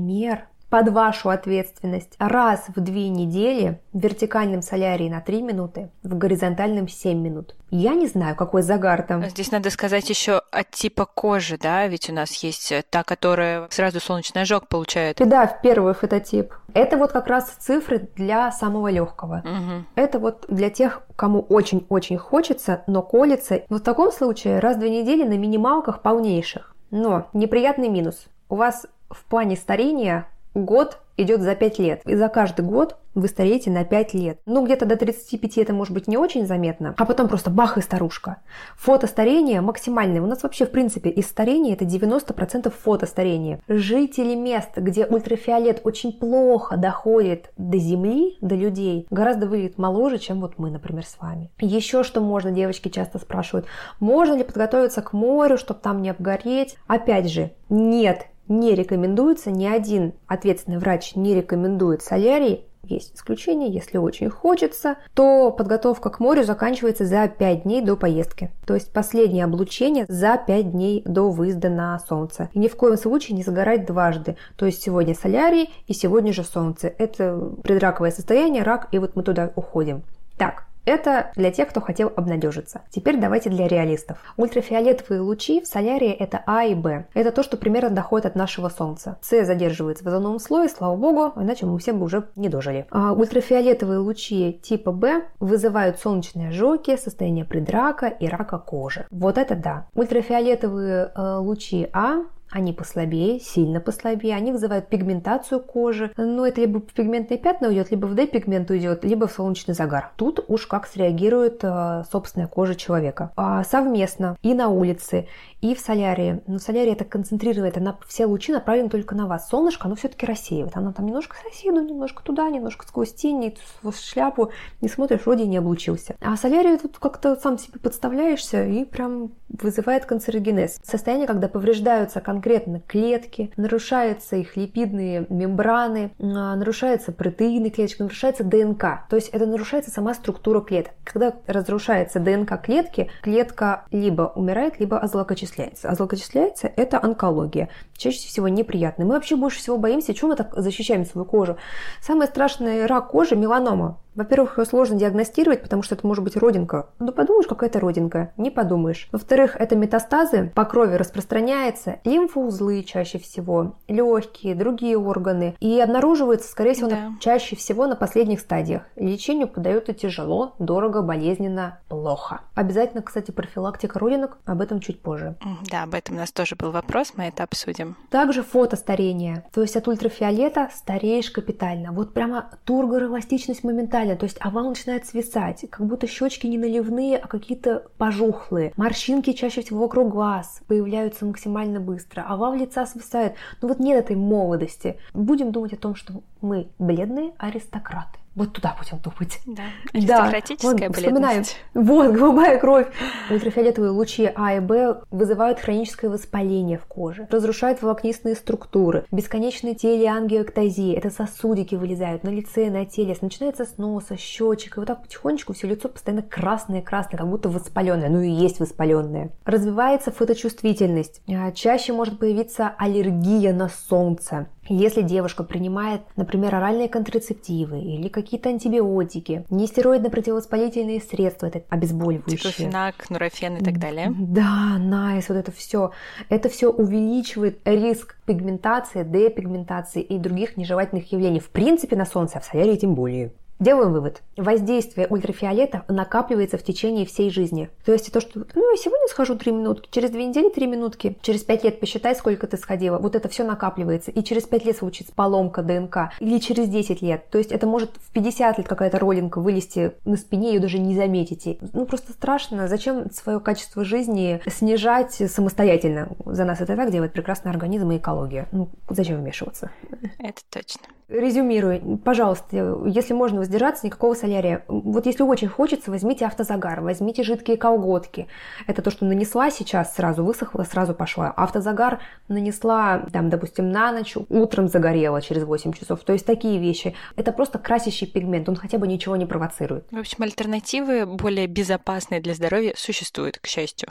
под 0.73 0.89
вашу 0.89 1.29
ответственность 1.29 2.15
раз 2.19 2.65
в 2.75 2.81
две 2.81 3.11
недели 3.11 3.79
в 3.93 4.01
вертикальном 4.01 4.63
солярии 4.63 5.11
на 5.11 5.21
3 5.21 5.43
минуты, 5.43 5.91
в 6.03 6.17
горизонтальном 6.17 6.89
7 6.89 7.21
минут. 7.21 7.55
Я 7.71 7.93
не 7.93 8.07
знаю, 8.07 8.35
какой 8.37 8.63
загар 8.63 9.03
там. 9.03 9.23
Здесь 9.27 9.53
надо 9.53 9.69
сказать 9.69 10.09
еще 10.09 10.41
от 10.51 10.71
типа 10.71 11.05
кожи, 11.05 11.59
да, 11.59 11.87
ведь 11.89 12.09
у 12.09 12.15
нас 12.15 12.33
есть 12.43 12.73
та, 12.89 13.03
которая 13.03 13.69
сразу 13.69 14.01
солнечный 14.01 14.43
ожог 14.43 14.67
получает. 14.67 15.21
И 15.21 15.27
да, 15.27 15.47
в 15.47 15.61
первый 15.61 15.93
фототип. 15.93 16.55
Это 16.73 16.97
вот 16.97 17.13
как 17.13 17.27
раз 17.27 17.51
цифры 17.59 18.09
для 18.17 18.51
самого 18.51 18.89
легкого. 18.89 19.43
Угу. 19.45 19.85
Это 19.97 20.19
вот 20.19 20.47
для 20.49 20.71
тех, 20.71 21.03
кому 21.17 21.41
очень-очень 21.41 22.17
хочется, 22.17 22.83
но 22.87 23.03
колется. 23.03 23.61
Вот 23.69 23.83
в 23.83 23.85
таком 23.85 24.11
случае 24.11 24.59
раз 24.59 24.77
в 24.77 24.81
две 24.81 25.03
недели 25.03 25.25
на 25.25 25.37
минималках 25.37 26.01
полнейших. 26.01 26.75
Но 26.91 27.29
неприятный 27.35 27.91
минус. 27.91 28.25
У 28.49 28.57
вас 28.57 28.87
в 29.12 29.25
плане 29.25 29.57
старения 29.57 30.26
год 30.54 30.99
идет 31.16 31.42
за 31.42 31.54
5 31.54 31.78
лет. 31.78 32.02
И 32.04 32.14
за 32.14 32.28
каждый 32.28 32.64
год 32.64 32.97
вы 33.14 33.28
стареете 33.28 33.71
на 33.71 33.85
5 33.85 34.14
лет. 34.14 34.40
Ну, 34.47 34.64
где-то 34.64 34.87
до 34.87 34.97
35 34.97 35.59
это 35.59 35.73
может 35.75 35.92
быть 35.92 36.09
не 36.09 36.16
очень 36.16 36.47
заметно, 36.47 36.95
а 36.97 37.04
потом 37.04 37.28
просто 37.28 37.50
бах 37.50 37.76
и 37.76 37.83
старушка. 37.83 38.38
Фотостарение 38.76 39.61
максимальное. 39.61 40.23
У 40.23 40.26
нас 40.26 40.42
вообще, 40.42 40.64
в 40.64 40.71
принципе, 40.71 41.11
из 41.11 41.26
старения 41.26 41.75
это 41.75 41.85
90% 41.85 42.71
фотостарения. 42.71 43.61
Жители 43.69 44.35
мест, 44.35 44.71
где 44.76 45.04
ультрафиолет 45.04 45.83
очень 45.85 46.12
плохо 46.12 46.76
доходит 46.76 47.50
до 47.59 47.76
земли, 47.76 48.38
до 48.40 48.54
людей, 48.54 49.07
гораздо 49.11 49.47
выглядит 49.47 49.78
моложе, 49.78 50.19
чем 50.19 50.40
вот 50.40 50.54
мы, 50.59 50.71
например, 50.71 51.04
с 51.04 51.19
вами. 51.21 51.50
Еще 51.61 52.04
что 52.04 52.21
можно, 52.21 52.50
девочки 52.50 52.88
часто 52.88 53.19
спрашивают, 53.19 53.66
можно 54.00 54.35
ли 54.35 54.45
подготовиться 54.45 55.02
к 55.02 55.12
морю, 55.12 55.59
чтобы 55.59 55.81
там 55.81 56.00
не 56.00 56.09
обгореть? 56.09 56.76
Опять 56.87 57.31
же, 57.31 57.52
нет, 57.69 58.26
не 58.49 58.75
рекомендуется, 58.75 59.51
ни 59.51 59.67
один 59.67 60.15
ответственный 60.27 60.79
врач 60.79 61.15
не 61.15 61.35
рекомендует 61.35 62.03
солярий. 62.03 62.67
Есть 62.85 63.15
исключение, 63.15 63.71
если 63.71 63.97
очень 63.97 64.29
хочется, 64.29 64.97
то 65.15 65.53
подготовка 65.53 66.11
к 66.11 66.19
морю 66.19 66.43
заканчивается 66.43 67.07
за 67.07 67.29
5 67.29 67.63
дней 67.63 67.81
до 67.81 67.97
поездки. 67.97 68.51
То 68.67 68.75
есть 68.75 68.93
последнее 68.93 69.45
облучение 69.45 70.05
за 70.09 70.37
5 70.37 70.73
дней 70.73 71.03
до 71.05 71.31
выезда 71.31 71.69
на 71.69 71.97
солнце. 72.01 72.51
И 72.53 72.59
ни 72.59 72.67
в 72.67 72.75
коем 72.75 72.97
случае 72.97 73.37
не 73.37 73.45
загорать 73.45 73.87
дважды. 73.87 74.37
То 74.57 74.67
есть 74.67 74.83
сегодня 74.83 75.15
солярий 75.15 75.71
и 75.87 75.95
сегодня 75.95 76.33
же 76.33 76.43
солнце. 76.43 76.93
Это 76.99 77.53
предраковое 77.63 78.11
состояние, 78.11 78.65
рак, 78.65 78.89
и 78.91 78.99
вот 78.99 79.15
мы 79.15 79.23
туда 79.23 79.53
уходим. 79.55 80.03
Так, 80.37 80.65
это 80.85 81.31
для 81.37 81.51
тех, 81.51 81.69
кто 81.69 81.81
хотел 81.81 82.12
обнадежиться. 82.15 82.83
Теперь 82.91 83.19
давайте 83.19 83.51
для 83.51 83.69
реалистов. 83.69 84.19
Ультрафиолетовые 84.37 85.21
лучи 85.21 85.61
в 85.61 85.67
солярии 85.67 86.11
это 86.11 86.43
А 86.47 86.65
и 86.65 86.75
Б. 86.75 87.07
Это 87.15 87.33
то, 87.33 87.43
что 87.43 87.57
примерно 87.57 87.91
доходит 87.91 88.27
от 88.27 88.35
нашего 88.35 88.69
Солнца. 88.69 89.19
С 89.21 89.45
задерживается 89.45 90.05
в 90.05 90.09
озоновом 90.09 90.39
слое, 90.39 90.69
слава 90.69 90.97
богу, 90.97 91.33
иначе 91.41 91.67
мы 91.67 91.79
все 91.79 91.93
бы 91.93 92.05
уже 92.05 92.29
не 92.37 92.49
дожили. 92.49 92.87
А 92.91 93.12
ультрафиолетовые 93.12 93.99
лучи 93.99 94.61
типа 94.62 94.93
Б 94.93 95.25
вызывают 95.41 95.99
солнечные 95.99 96.49
ожоги, 96.49 96.97
состояние 96.97 97.45
предрака 97.45 98.07
и 98.07 98.27
рака 98.27 98.59
кожи. 98.59 99.07
Вот 99.11 99.39
это 99.39 99.55
да. 99.55 99.87
Ультрафиолетовые 99.95 101.12
э, 101.15 101.37
лучи 101.37 101.89
А 101.93 102.25
они 102.52 102.73
послабее, 102.73 103.40
сильно 103.40 103.80
послабее, 103.80 104.37
они 104.37 104.52
вызывают 104.52 104.88
пигментацию 104.88 105.61
кожи. 105.61 106.12
Но 106.16 106.47
это 106.47 106.61
либо 106.61 106.80
в 106.80 106.92
пигментные 106.92 107.38
пятна 107.38 107.68
уйдет, 107.68 107.90
либо 107.90 108.06
в 108.06 108.14
D-пигмент 108.14 108.71
уйдет, 108.71 109.04
либо 109.04 109.26
в 109.26 109.32
солнечный 109.32 109.75
загар. 109.75 110.12
Тут 110.16 110.44
уж 110.49 110.66
как 110.66 110.87
среагирует 110.87 111.61
э, 111.62 112.04
собственная 112.11 112.49
кожа 112.49 112.75
человека. 112.75 113.32
А 113.37 113.64
совместно 113.64 114.37
и 114.42 114.54
на 114.54 114.68
улице, 114.68 115.28
и 115.61 115.75
в 115.75 115.80
солярии. 115.80 116.42
Но 116.47 116.59
солярий 116.59 116.92
это 116.92 117.04
концентрирует, 117.04 117.76
она 117.76 117.97
все 118.06 118.26
лучи 118.26 118.52
направлены 118.52 118.90
только 118.90 119.14
на 119.14 119.26
вас. 119.26 119.49
Солнышко, 119.49 119.87
оно 119.87 119.94
все-таки 119.94 120.26
рассеивает. 120.26 120.76
Оно 120.76 120.92
там 120.92 121.06
немножко 121.06 121.37
соседу, 121.42 121.80
немножко 121.80 122.23
туда, 122.23 122.49
немножко 122.50 122.87
сквозь 122.87 123.14
тень, 123.14 123.56
в 123.82 123.92
шляпу 123.94 124.50
не 124.80 124.88
смотришь, 124.88 125.25
вроде 125.25 125.47
не 125.47 125.56
облучился. 125.56 126.16
А 126.21 126.37
солярий 126.37 126.76
тут 126.76 126.99
как-то 126.99 127.37
сам 127.37 127.59
себе 127.59 127.78
подставляешься 127.80 128.64
и 128.64 128.85
прям 128.85 129.32
вызывает 129.49 130.04
канцерогенез. 130.04 130.78
Состояние, 130.82 131.26
когда 131.26 131.49
повреждаются 131.49 132.21
конкретно 132.43 132.81
клетки, 132.81 133.53
нарушаются 133.57 134.37
их 134.37 134.57
липидные 134.57 135.27
мембраны, 135.29 136.13
а, 136.21 136.57
нарушаются 136.57 137.13
протеины 137.13 137.71
клеточек, 137.71 138.01
нарушается 138.01 138.45
ДНК. 138.45 139.07
То 139.09 139.17
есть 139.17 139.29
это 139.29 139.47
нарушается 139.47 139.91
сама 139.91 140.15
структура 140.15 140.61
клеток. 140.61 140.93
Когда 141.05 141.35
разрушается 141.47 142.21
ДНК 142.21 142.61
клетки, 142.61 143.11
клетка 143.23 143.85
либо 143.91 144.33
умирает, 144.35 144.81
либо 144.81 144.99
озлокочисляется 144.99 145.43
злокочисляется. 145.43 145.89
А 145.89 145.95
злокочисляется– 145.95 146.73
это 146.77 147.03
онкология. 147.03 147.69
Чаще 147.97 148.27
всего 148.27 148.49
неприятная. 148.49 149.07
Мы 149.07 149.15
вообще 149.15 149.37
больше 149.37 149.59
всего 149.59 149.79
боимся, 149.79 150.15
чего 150.15 150.29
мы 150.29 150.37
так 150.37 150.53
защищаем 150.57 151.05
свою 151.05 151.25
кожу. 151.25 151.57
Самый 152.01 152.27
страшный 152.27 152.87
рак 152.87 153.09
кожи– 153.09 153.37
меланома. 153.37 153.99
Во-первых, 154.14 154.59
ее 154.59 154.64
сложно 154.64 154.97
диагностировать, 154.97 155.62
потому 155.62 155.83
что 155.83 155.95
это 155.95 156.07
может 156.07 156.23
быть 156.23 156.37
родинка. 156.37 156.90
Ну, 156.99 157.12
подумаешь, 157.12 157.47
какая-то 157.47 157.81
родинка. 157.81 158.33
Не 158.37 158.50
подумаешь. 158.50 159.09
Во-вторых, 159.12 159.57
это 159.59 159.76
метастазы 159.76 160.52
по 160.54 160.64
крови 160.64 160.97
распространяется. 160.97 162.00
Лимфоузлы 162.04 162.83
чаще 162.83 163.19
всего, 163.19 163.76
легкие, 163.88 164.54
другие 164.54 164.99
органы. 164.99 165.57
И 165.61 165.81
обнаруживается, 165.81 166.50
скорее 166.50 166.75
всего, 166.75 166.90
да. 166.90 166.97
на, 166.97 167.19
чаще 167.21 167.57
всего 167.57 167.87
на 167.87 167.97
последних 167.97 168.40
стадиях. 168.40 168.83
Лечению 168.97 169.49
подается 169.49 169.92
тяжело, 169.95 170.54
дорого, 170.59 171.02
болезненно, 171.02 171.78
плохо. 171.88 172.42
Обязательно, 172.54 173.02
кстати, 173.02 173.31
профилактика 173.31 173.99
родинок. 173.99 174.38
Об 174.45 174.61
этом 174.61 174.81
чуть 174.81 175.00
позже. 175.00 175.37
Да, 175.71 175.85
об 175.85 175.95
этом 175.95 176.16
у 176.16 176.19
нас 176.19 176.33
тоже 176.33 176.57
был 176.57 176.71
вопрос, 176.71 177.12
мы 177.16 177.25
это 177.25 177.45
обсудим. 177.45 177.97
Также 178.11 178.42
фотостарение. 178.42 179.45
То 179.52 179.62
есть 179.62 179.76
от 179.76 179.88
ультрафиолета 179.88 180.69
стареешь 180.75 181.31
капитально. 181.31 181.92
Вот 181.92 182.12
прямо 182.12 182.50
тургороэластичность 182.64 183.64
моментально 183.64 184.01
реально, 184.02 184.16
то 184.16 184.25
есть 184.25 184.37
овал 184.40 184.68
начинает 184.68 185.06
свисать, 185.06 185.64
как 185.71 185.87
будто 185.87 186.06
щечки 186.06 186.47
не 186.47 186.59
наливные, 186.59 187.18
а 187.18 187.28
какие-то 187.28 187.87
пожухлые. 187.99 188.73
Морщинки 188.76 189.32
чаще 189.32 189.62
всего 189.62 189.80
вокруг 189.80 190.11
глаз 190.11 190.61
появляются 190.66 191.25
максимально 191.25 191.80
быстро, 191.80 192.23
овал 192.23 192.54
лица 192.54 192.87
свисает. 192.87 193.35
Ну 193.61 193.68
вот 193.68 193.78
нет 193.78 194.04
этой 194.04 194.16
молодости. 194.16 194.99
Будем 195.14 195.52
думать 195.52 195.73
о 195.73 195.76
том, 195.76 195.94
что 195.94 196.23
мы 196.40 196.68
бледные 196.78 197.32
аристократы. 197.38 198.18
Вот 198.35 198.53
туда 198.53 198.77
будем 198.79 199.03
думать. 199.03 199.41
Да, 199.47 199.62
аристократическая 199.93 200.75
да. 200.75 200.87
Вот, 200.89 200.97
вспоминаем. 200.97 201.45
Вот, 201.75 202.12
голубая 202.12 202.59
кровь. 202.59 202.87
Ультрафиолетовые 203.31 203.91
лучи 203.91 204.31
А 204.35 204.55
и 204.55 204.61
Б 204.61 205.03
вызывают 205.11 205.61
хроническое 205.61 206.11
воспаление 206.11 206.79
в 206.79 206.87
коже, 206.87 207.29
разрушают 207.31 207.83
волокнистые 207.83 208.35
структуры, 208.35 209.05
бесконечные 209.11 209.75
телеангиоктазии, 209.75 210.95
это 210.95 211.11
сосудики 211.11 211.75
вылезают 211.75 212.25
на 212.25 212.31
лице, 212.31 212.71
на 212.71 212.87
теле, 212.87 213.17
начинается 213.21 213.65
с 213.65 213.79
носа, 213.79 214.17
щечек, 214.17 214.77
и 214.77 214.81
вот 214.81 214.87
так 214.87 215.03
потихонечку 215.03 215.53
все 215.53 215.67
лицо 215.67 215.89
постоянно 215.89 216.23
красное-красное, 216.23 217.19
как 217.19 217.29
будто 217.29 217.49
воспаленное, 217.49 218.09
ну 218.09 218.21
и 218.21 218.31
есть 218.31 218.61
воспаленное. 218.61 219.31
Развивается 219.45 220.11
фоточувствительность, 220.11 221.23
а, 221.29 221.53
чаще 221.53 221.93
может 221.93 222.19
появиться 222.19 222.73
аллергия 222.79 223.53
на 223.53 223.69
солнце, 223.69 224.49
если 224.69 225.02
девушка 225.02 225.42
принимает, 225.42 226.02
например, 226.16 226.54
оральные 226.54 226.88
контрацептивы 226.88 227.81
или 227.81 228.09
какие-то 228.09 228.49
антибиотики, 228.49 229.45
нестероидно-противовоспалительные 229.50 231.00
средства, 231.00 231.47
это 231.47 231.62
обезболивающие. 231.69 232.37
Диклофенак, 232.37 233.11
нурофен 233.11 233.57
и 233.57 233.64
так 233.64 233.78
далее. 233.78 234.14
Да, 234.16 234.78
найс, 234.78 235.28
вот 235.28 235.37
это 235.37 235.50
все. 235.50 235.90
Это 236.28 236.49
все 236.49 236.71
увеличивает 236.71 237.61
риск 237.64 238.16
пигментации, 238.25 239.02
депигментации 239.02 240.02
и 240.02 240.19
других 240.19 240.57
нежелательных 240.57 241.11
явлений. 241.12 241.40
В 241.40 241.50
принципе, 241.50 241.97
на 241.97 242.07
солнце, 242.07 242.38
а 242.38 242.40
в 242.40 242.45
солярии 242.45 242.76
тем 242.76 242.95
более. 242.95 243.33
Делаем 243.62 243.92
вывод. 243.92 244.23
Воздействие 244.37 245.07
ультрафиолета 245.07 245.85
накапливается 245.87 246.59
в 246.59 246.64
течение 246.64 247.07
всей 247.07 247.31
жизни. 247.31 247.71
То 247.85 247.92
есть 247.92 248.12
то, 248.12 248.21
что 248.21 248.45
ну 248.57 248.71
я 248.73 248.76
сегодня 248.76 249.07
схожу 249.07 249.37
3 249.37 249.52
минутки, 249.52 249.88
через 249.92 250.11
2 250.11 250.21
недели 250.21 250.49
3 250.49 250.66
минутки, 250.66 251.16
через 251.23 251.45
5 251.45 251.62
лет 251.62 251.78
посчитай, 251.78 252.16
сколько 252.16 252.49
ты 252.49 252.57
сходила. 252.57 252.99
Вот 252.99 253.14
это 253.14 253.28
все 253.28 253.45
накапливается. 253.45 254.11
И 254.11 254.25
через 254.25 254.47
5 254.47 254.64
лет 254.64 254.76
случится 254.76 255.12
поломка 255.14 255.62
ДНК. 255.62 256.11
Или 256.19 256.40
через 256.40 256.69
10 256.69 257.02
лет. 257.02 257.31
То 257.31 257.38
есть 257.38 257.52
это 257.52 257.69
может 257.69 257.90
в 257.99 258.11
50 258.11 258.59
лет 258.59 258.66
какая-то 258.66 258.99
ролинка 258.99 259.40
вылезти 259.40 259.92
на 260.04 260.16
спине, 260.16 260.54
ее 260.54 260.59
даже 260.59 260.81
не 260.81 260.97
заметите. 260.97 261.59
Ну 261.73 261.87
просто 261.87 262.11
страшно. 262.11 262.66
Зачем 262.66 263.12
свое 263.12 263.38
качество 263.38 263.85
жизни 263.85 264.42
снижать 264.45 265.12
самостоятельно? 265.12 266.09
За 266.26 266.45
нас 266.45 266.61
это 266.61 266.75
так 266.75 266.90
делает 266.90 267.12
прекрасный 267.12 267.52
организм 267.52 267.92
и 267.92 267.99
экология. 267.99 268.49
Ну 268.50 268.71
зачем 268.90 269.21
вмешиваться? 269.21 269.71
Это 270.19 270.40
точно. 270.50 270.81
Резюмирую, 271.09 271.99
пожалуйста, 271.99 272.80
если 272.87 273.12
можно 273.12 273.40
воздержаться, 273.40 273.85
никакого 273.85 274.14
солярия. 274.14 274.64
Вот 274.68 275.04
если 275.06 275.23
очень 275.23 275.49
хочется, 275.49 275.90
возьмите 275.90 276.25
автозагар, 276.25 276.80
возьмите 276.80 277.23
жидкие 277.23 277.56
колготки. 277.56 278.28
Это 278.66 278.82
то, 278.82 278.90
что 278.90 279.04
нанесла 279.04 279.50
сейчас, 279.50 279.94
сразу 279.94 280.25
высохла, 280.25 280.62
сразу 280.62 280.94
пошла. 280.94 281.30
Автозагар 281.30 282.00
нанесла, 282.28 283.06
там, 283.12 283.28
допустим, 283.30 283.71
на 283.71 283.92
ночь, 283.92 284.16
утром 284.28 284.68
загорела 284.68 285.21
через 285.21 285.44
8 285.44 285.73
часов. 285.73 286.00
То 286.00 286.12
есть 286.12 286.25
такие 286.25 286.59
вещи. 286.59 286.94
Это 287.16 287.32
просто 287.32 287.59
красящий 287.59 288.06
пигмент, 288.06 288.49
он 288.49 288.56
хотя 288.56 288.78
бы 288.78 288.88
ничего 288.88 289.16
не 289.16 289.26
провоцирует. 289.26 289.87
В 289.90 289.99
общем, 289.99 290.23
альтернативы 290.23 291.04
более 291.04 291.47
безопасные 291.47 292.21
для 292.21 292.35
здоровья 292.35 292.73
существуют, 292.76 293.38
к 293.38 293.47
счастью. 293.47 293.90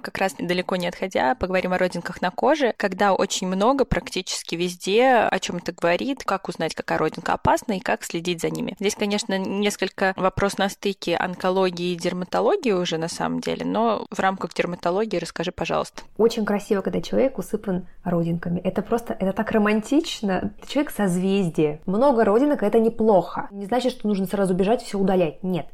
Как 0.00 0.18
раз 0.18 0.34
далеко 0.38 0.76
не 0.76 0.88
отходя, 0.88 1.34
поговорим 1.34 1.72
о 1.72 1.78
родинках 1.78 2.20
на 2.22 2.30
коже, 2.30 2.74
когда 2.76 3.14
очень 3.14 3.46
много, 3.46 3.84
практически 3.84 4.54
везде, 4.54 5.08
о 5.30 5.38
чем 5.38 5.56
это 5.56 5.72
говорит, 5.72 6.24
как 6.24 6.48
узнать, 6.48 6.74
какая 6.74 6.98
родинка 6.98 7.34
опасна 7.34 7.74
и 7.74 7.80
как 7.80 8.04
следить 8.04 8.40
за 8.40 8.50
ними. 8.50 8.76
Здесь, 8.80 8.94
конечно, 8.94 9.38
несколько 9.38 10.12
вопрос 10.16 10.58
на 10.58 10.68
стыке 10.68 11.16
онкологии 11.16 11.92
и 11.92 11.96
дерматологии 11.96 12.72
уже 12.72 12.98
на 12.98 13.08
самом 13.08 13.40
деле, 13.40 13.64
но 13.64 14.06
в 14.10 14.18
рамках 14.18 14.54
дерматологии 14.54 15.18
расскажи, 15.18 15.52
пожалуйста. 15.52 16.02
Очень 16.16 16.44
красиво, 16.44 16.80
когда 16.80 17.00
человек 17.00 17.38
усыпан 17.38 17.86
родинками. 18.04 18.60
Это 18.60 18.82
просто, 18.82 19.14
это 19.18 19.32
так 19.32 19.50
романтично. 19.50 20.52
Человек 20.66 20.90
созвездие. 20.90 21.80
Много 21.86 22.24
родинок– 22.24 22.62
это 22.62 22.78
неплохо. 22.78 23.48
Не 23.50 23.66
значит, 23.66 23.92
что 23.92 24.08
нужно 24.08 24.26
сразу 24.26 24.54
бежать 24.54 24.82
все 24.82 24.98
удалять. 24.98 25.42
Нет. 25.42 25.66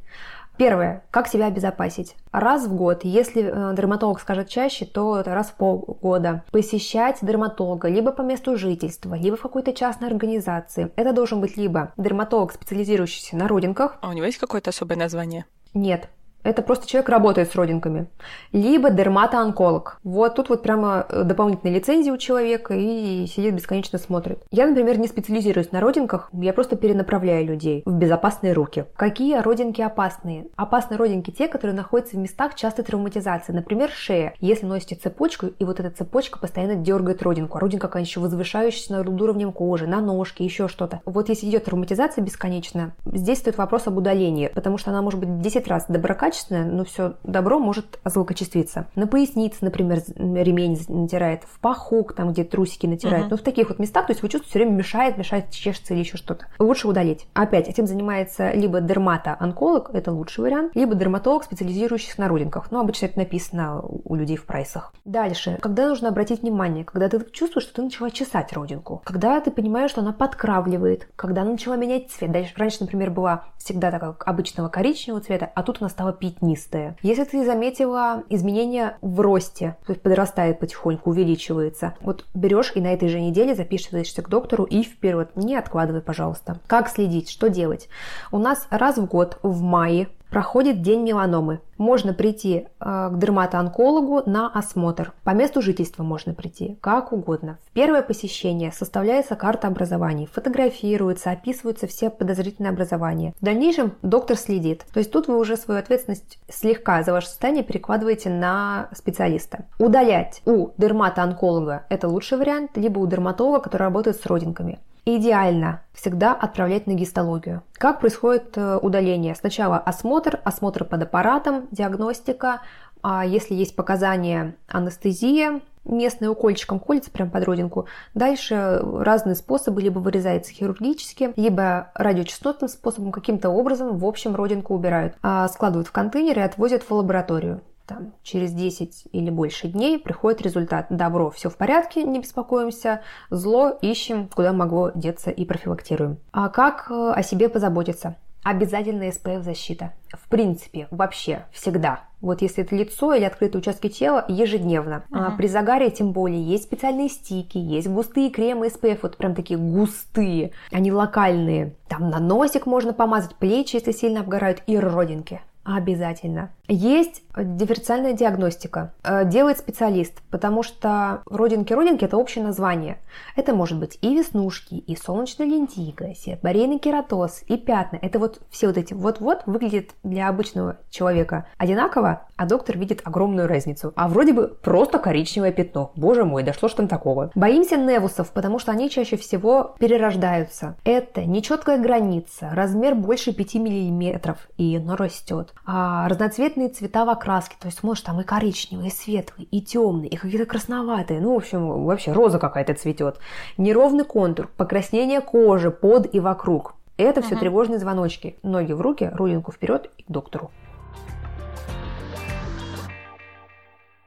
Первое. 0.56 1.04
Как 1.10 1.28
себя 1.28 1.46
обезопасить? 1.46 2.16
Раз 2.32 2.66
в 2.66 2.74
год, 2.74 3.04
если 3.04 3.42
э, 3.42 3.74
дерматолог 3.76 4.20
скажет 4.20 4.48
чаще, 4.48 4.86
то 4.86 5.18
это 5.18 5.34
раз 5.34 5.48
в 5.48 5.54
полгода. 5.54 6.44
Посещать 6.50 7.18
дерматолога 7.20 7.88
либо 7.88 8.10
по 8.10 8.22
месту 8.22 8.56
жительства, 8.56 9.14
либо 9.14 9.36
в 9.36 9.42
какой-то 9.42 9.72
частной 9.72 10.08
организации. 10.08 10.90
Это 10.96 11.12
должен 11.12 11.40
быть 11.40 11.56
либо 11.56 11.92
дерматолог, 11.96 12.52
специализирующийся 12.52 13.36
на 13.36 13.48
родинках. 13.48 13.98
А 14.00 14.08
у 14.08 14.12
него 14.12 14.26
есть 14.26 14.38
какое-то 14.38 14.70
особое 14.70 14.96
название? 14.96 15.44
Нет 15.74 16.08
это 16.46 16.62
просто 16.62 16.86
человек 16.86 17.08
работает 17.08 17.50
с 17.50 17.54
родинками. 17.54 18.06
Либо 18.52 18.90
дерматоонколог. 18.90 19.98
Вот 20.04 20.34
тут 20.34 20.48
вот 20.48 20.62
прямо 20.62 21.06
э, 21.08 21.22
дополнительная 21.24 21.74
лицензия 21.74 22.12
у 22.12 22.16
человека 22.16 22.74
и 22.74 23.26
сидит 23.26 23.54
бесконечно 23.54 23.98
смотрит. 23.98 24.42
Я, 24.50 24.66
например, 24.66 24.98
не 24.98 25.08
специализируюсь 25.08 25.72
на 25.72 25.80
родинках, 25.80 26.28
я 26.32 26.52
просто 26.52 26.76
перенаправляю 26.76 27.46
людей 27.46 27.82
в 27.84 27.94
безопасные 27.94 28.52
руки. 28.52 28.84
Какие 28.96 29.36
родинки 29.36 29.80
опасные? 29.80 30.48
Опасные 30.56 30.98
родинки 30.98 31.30
те, 31.30 31.48
которые 31.48 31.76
находятся 31.76 32.16
в 32.16 32.20
местах 32.20 32.54
частой 32.54 32.84
травматизации. 32.84 33.52
Например, 33.52 33.90
шея. 33.90 34.34
Если 34.40 34.66
носите 34.66 34.96
цепочку, 34.96 35.46
и 35.46 35.64
вот 35.64 35.80
эта 35.80 35.90
цепочка 35.90 36.38
постоянно 36.38 36.76
дергает 36.76 37.22
родинку, 37.22 37.58
а 37.58 37.60
родинка 37.60 37.88
какая 37.88 38.02
еще 38.02 38.20
возвышающаяся 38.20 38.92
над 38.92 39.08
уровнем 39.08 39.52
кожи, 39.52 39.86
на 39.86 40.00
ножке, 40.00 40.44
еще 40.44 40.68
что-то. 40.68 41.00
Вот 41.04 41.28
если 41.28 41.48
идет 41.48 41.64
травматизация 41.64 42.22
бесконечная, 42.22 42.94
здесь 43.04 43.38
стоит 43.38 43.58
вопрос 43.58 43.86
об 43.86 43.96
удалении, 43.96 44.48
потому 44.48 44.78
что 44.78 44.90
она 44.90 45.02
может 45.02 45.20
быть 45.20 45.40
10 45.40 45.68
раз 45.68 45.86
доброкачественная, 45.88 46.35
качественное, 46.36 46.64
но 46.64 46.84
все 46.84 47.14
добро 47.24 47.58
может 47.58 47.98
злокочествиться. 48.04 48.86
На 48.94 49.06
пояснице, 49.06 49.58
например, 49.62 50.02
ремень 50.16 50.78
натирает, 50.88 51.44
в 51.44 51.58
паху, 51.60 52.08
там, 52.14 52.32
где 52.32 52.44
трусики 52.44 52.86
натирает. 52.86 53.26
Uh-huh. 53.26 53.30
Ну, 53.30 53.36
в 53.36 53.42
таких 53.42 53.68
вот 53.68 53.78
местах, 53.78 54.06
то 54.06 54.12
есть 54.12 54.22
вы 54.22 54.28
чувствуете, 54.28 54.50
все 54.50 54.58
время 54.58 54.72
мешает, 54.72 55.16
мешает, 55.16 55.50
чешется 55.50 55.94
или 55.94 56.00
еще 56.00 56.16
что-то. 56.16 56.46
Лучше 56.58 56.88
удалить. 56.88 57.26
Опять, 57.34 57.68
этим 57.68 57.86
занимается 57.86 58.52
либо 58.52 58.80
дермато-онколог, 58.80 59.90
это 59.94 60.12
лучший 60.12 60.44
вариант, 60.44 60.72
либо 60.74 60.94
дерматолог, 60.94 61.44
специализирующийся 61.44 62.20
на 62.20 62.28
родинках. 62.28 62.70
Ну, 62.70 62.80
обычно 62.80 63.06
это 63.06 63.18
написано 63.18 63.82
у 63.82 64.14
людей 64.14 64.36
в 64.36 64.44
прайсах. 64.44 64.92
Дальше. 65.04 65.58
Когда 65.62 65.88
нужно 65.88 66.08
обратить 66.08 66.42
внимание? 66.42 66.84
Когда 66.84 67.08
ты 67.08 67.24
чувствуешь, 67.30 67.64
что 67.64 67.76
ты 67.76 67.82
начала 67.82 68.10
чесать 68.10 68.52
родинку. 68.52 69.00
Когда 69.04 69.40
ты 69.40 69.50
понимаешь, 69.50 69.90
что 69.90 70.02
она 70.02 70.12
подкравливает. 70.12 71.08
Когда 71.16 71.42
она 71.42 71.52
начала 71.52 71.76
менять 71.76 72.10
цвет. 72.10 72.32
Дальше, 72.32 72.52
раньше, 72.56 72.78
например, 72.80 73.10
была 73.10 73.44
всегда 73.58 73.90
такая 73.90 74.14
обычного 74.24 74.68
коричневого 74.68 75.22
цвета, 75.22 75.50
а 75.54 75.62
тут 75.62 75.78
она 75.80 75.88
стала 75.88 76.12
пятнистая. 76.26 76.96
Если 77.02 77.24
ты 77.24 77.44
заметила 77.44 78.24
изменения 78.28 78.98
в 79.00 79.20
росте, 79.20 79.76
то 79.86 79.92
есть 79.92 80.02
подрастает 80.02 80.58
потихоньку, 80.58 81.10
увеличивается, 81.10 81.94
вот 82.00 82.24
берешь 82.34 82.72
и 82.74 82.80
на 82.80 82.88
этой 82.88 83.08
же 83.08 83.20
неделе 83.20 83.54
записываешься 83.54 84.22
к 84.22 84.28
доктору 84.28 84.64
и 84.64 84.82
вперед. 84.82 85.30
Не 85.36 85.56
откладывай, 85.56 86.00
пожалуйста. 86.00 86.58
Как 86.66 86.88
следить? 86.88 87.30
Что 87.30 87.48
делать? 87.48 87.88
У 88.32 88.38
нас 88.38 88.66
раз 88.70 88.98
в 88.98 89.06
год 89.06 89.38
в 89.42 89.62
мае 89.62 90.08
проходит 90.30 90.82
день 90.82 91.02
меланомы. 91.02 91.60
Можно 91.78 92.14
прийти 92.14 92.66
э, 92.80 93.10
к 93.12 93.18
дерматоонкологу 93.18 94.22
на 94.26 94.48
осмотр. 94.48 95.12
По 95.24 95.30
месту 95.30 95.60
жительства 95.62 96.02
можно 96.02 96.34
прийти, 96.34 96.78
как 96.80 97.12
угодно. 97.12 97.58
В 97.70 97.72
первое 97.72 98.02
посещение 98.02 98.72
составляется 98.72 99.36
карта 99.36 99.68
образований, 99.68 100.26
фотографируется, 100.26 101.30
описываются 101.30 101.86
все 101.86 102.10
подозрительные 102.10 102.70
образования. 102.70 103.34
В 103.40 103.44
дальнейшем 103.44 103.92
доктор 104.02 104.36
следит. 104.36 104.84
То 104.92 104.98
есть 105.00 105.10
тут 105.10 105.28
вы 105.28 105.38
уже 105.38 105.56
свою 105.56 105.80
ответственность 105.80 106.38
слегка 106.48 107.02
за 107.02 107.12
ваше 107.12 107.28
состояние 107.28 107.64
перекладываете 107.64 108.30
на 108.30 108.88
специалиста. 108.94 109.66
Удалять 109.78 110.42
у 110.46 110.70
дерматоонколога 110.78 111.84
это 111.88 112.08
лучший 112.08 112.38
вариант, 112.38 112.76
либо 112.76 112.98
у 112.98 113.06
дерматолога, 113.06 113.60
который 113.60 113.82
работает 113.82 114.20
с 114.20 114.26
родинками. 114.26 114.78
Идеально 115.08 115.82
всегда 115.92 116.34
отправлять 116.34 116.88
на 116.88 116.94
гистологию. 116.94 117.62
Как 117.74 118.00
происходит 118.00 118.58
э, 118.58 118.76
удаление? 118.82 119.36
Сначала 119.36 119.78
осмотр, 119.78 120.40
осмотр 120.42 120.84
под 120.84 121.04
аппаратом, 121.04 121.68
диагностика. 121.70 122.62
А 123.02 123.24
если 123.24 123.54
есть 123.54 123.76
показания 123.76 124.56
анестезия, 124.66 125.60
местный 125.84 126.28
укольчиком 126.28 126.80
колется 126.80 127.12
прямо 127.12 127.30
под 127.30 127.44
родинку. 127.44 127.86
Дальше 128.14 128.80
разные 128.82 129.36
способы, 129.36 129.80
либо 129.80 130.00
вырезается 130.00 130.52
хирургически, 130.52 131.32
либо 131.36 131.92
радиочастотным 131.94 132.68
способом, 132.68 133.12
каким-то 133.12 133.50
образом, 133.50 133.98
в 133.98 134.04
общем, 134.04 134.34
родинку 134.34 134.74
убирают. 134.74 135.14
А 135.22 135.46
складывают 135.46 135.86
в 135.86 135.92
контейнер 135.92 136.40
и 136.40 136.42
отвозят 136.42 136.82
в 136.82 136.90
лабораторию 136.90 137.60
там, 137.86 138.12
через 138.22 138.52
10 138.52 139.08
или 139.12 139.30
больше 139.30 139.68
дней 139.68 139.98
приходит 139.98 140.42
результат. 140.42 140.86
Добро, 140.90 141.30
все 141.30 141.48
в 141.48 141.56
порядке, 141.56 142.02
не 142.04 142.20
беспокоимся. 142.20 143.02
Зло 143.30 143.70
ищем, 143.80 144.28
куда 144.28 144.52
могло 144.52 144.90
деться 144.94 145.30
и 145.30 145.44
профилактируем. 145.44 146.18
А 146.32 146.48
как 146.48 146.90
э, 146.90 147.12
о 147.14 147.22
себе 147.22 147.48
позаботиться? 147.48 148.16
Обязательно 148.46 149.08
SPF 149.08 149.42
защита. 149.42 149.92
В 150.12 150.28
принципе, 150.28 150.86
вообще, 150.92 151.46
всегда. 151.50 152.04
Вот 152.20 152.42
если 152.42 152.62
это 152.62 152.76
лицо 152.76 153.12
или 153.12 153.24
открытые 153.24 153.60
участки 153.60 153.88
тела, 153.88 154.24
ежедневно. 154.28 155.04
Uh-huh. 155.10 155.26
А 155.26 155.30
при 155.32 155.48
загаре 155.48 155.90
тем 155.90 156.12
более 156.12 156.40
есть 156.40 156.62
специальные 156.62 157.08
стики, 157.08 157.58
есть 157.58 157.88
густые 157.88 158.30
кремы 158.30 158.68
SPF, 158.68 159.00
вот 159.02 159.16
прям 159.16 159.34
такие 159.34 159.58
густые. 159.58 160.52
Они 160.70 160.92
локальные. 160.92 161.74
Там 161.88 162.08
на 162.08 162.20
носик 162.20 162.66
можно 162.66 162.92
помазать, 162.92 163.34
плечи, 163.34 163.76
если 163.76 163.90
сильно 163.90 164.20
обгорают, 164.20 164.62
и 164.68 164.78
родинки. 164.78 165.40
Обязательно. 165.66 166.52
Есть 166.68 167.22
дифференциальная 167.36 168.12
диагностика. 168.12 168.92
Э, 169.02 169.24
делает 169.28 169.58
специалист, 169.58 170.22
потому 170.30 170.62
что 170.62 171.22
родинки-родинки– 171.28 172.04
это 172.06 172.16
общее 172.16 172.44
название. 172.44 172.98
Это 173.34 173.52
может 173.52 173.78
быть 173.78 173.98
и 174.00 174.14
веснушки, 174.14 174.74
и 174.74 174.96
солнечная 174.96 175.46
лентийка, 175.46 176.14
сербарейный 176.14 176.78
кератоз, 176.78 177.42
и 177.48 177.56
пятна. 177.56 177.98
Это 178.00 178.18
вот 178.20 178.40
все 178.48 178.68
вот 178.68 178.78
эти 178.78 178.94
вот-вот 178.94 179.42
выглядит 179.46 179.90
для 180.04 180.28
обычного 180.28 180.78
человека 180.88 181.46
одинаково, 181.58 182.22
а 182.36 182.46
доктор 182.46 182.78
видит 182.78 183.02
огромную 183.04 183.48
разницу. 183.48 183.92
А 183.96 184.08
вроде 184.08 184.32
бы 184.32 184.48
просто 184.48 184.98
коричневое 184.98 185.52
пятно. 185.52 185.92
Боже 185.96 186.24
мой, 186.24 186.44
да 186.44 186.52
что 186.52 186.68
ж 186.68 186.74
там 186.74 186.88
такого? 186.88 187.32
Боимся 187.34 187.76
невусов, 187.76 188.32
потому 188.32 188.58
что 188.58 188.72
они 188.72 188.88
чаще 188.88 189.16
всего 189.16 189.74
перерождаются. 189.78 190.76
Это 190.84 191.24
нечеткая 191.24 191.78
граница, 191.78 192.50
размер 192.52 192.94
больше 192.94 193.32
5 193.32 193.54
мм, 193.56 194.36
и 194.56 194.76
оно 194.76 194.96
растет. 194.96 195.52
А 195.68 196.08
разноцветные 196.08 196.68
цвета 196.68 197.04
в 197.04 197.10
окраске, 197.10 197.56
то 197.58 197.66
есть 197.66 197.80
смотришь, 197.80 198.02
там 198.02 198.20
и 198.20 198.24
коричневые, 198.24 198.88
и 198.88 198.92
светлые, 198.92 199.46
и 199.46 199.60
темные, 199.60 200.08
и 200.08 200.16
какие-то 200.16 200.46
красноватые. 200.46 201.20
Ну, 201.20 201.34
в 201.34 201.36
общем, 201.36 201.84
вообще 201.84 202.12
роза 202.12 202.38
какая-то 202.38 202.74
цветет. 202.74 203.18
Неровный 203.58 204.04
контур, 204.04 204.48
покраснение 204.56 205.20
кожи 205.20 205.72
под 205.72 206.14
и 206.14 206.20
вокруг. 206.20 206.76
Это 206.96 207.20
все 207.20 207.34
uh-huh. 207.34 207.40
тревожные 207.40 207.80
звоночки. 207.80 208.38
Ноги 208.44 208.72
в 208.72 208.80
руки, 208.80 209.10
рулинку 209.12 209.50
вперед 209.50 209.90
и 209.98 210.04
к 210.04 210.06
доктору. 210.06 210.52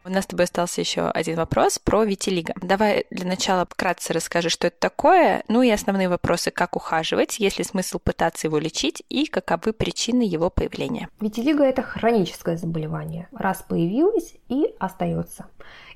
У 0.05 0.09
нас 0.09 0.23
с 0.23 0.27
тобой 0.27 0.45
остался 0.45 0.79
еще 0.79 1.09
один 1.09 1.35
вопрос 1.35 1.77
про 1.77 2.05
витилиго. 2.05 2.53
Давай 2.61 3.05
для 3.11 3.27
начала 3.27 3.65
вкратце 3.65 4.13
расскажи, 4.13 4.49
что 4.49 4.67
это 4.67 4.77
такое, 4.79 5.43
ну 5.49 5.61
и 5.61 5.69
основные 5.69 6.07
вопросы, 6.07 6.51
как 6.51 6.77
ухаживать, 6.77 7.39
есть 7.39 7.57
ли 7.57 7.65
смысл 7.65 7.99
пытаться 7.99 8.47
его 8.47 8.57
лечить 8.59 9.03
и 9.09 9.25
каковы 9.25 9.73
причины 9.73 10.21
его 10.21 10.49
появления. 10.49 11.09
Витилиго– 11.19 11.63
это 11.65 11.81
хроническое 11.81 12.55
заболевание. 12.55 13.27
Раз 13.33 13.63
появилось 13.67 14.35
и 14.47 14.73
остается. 14.79 15.47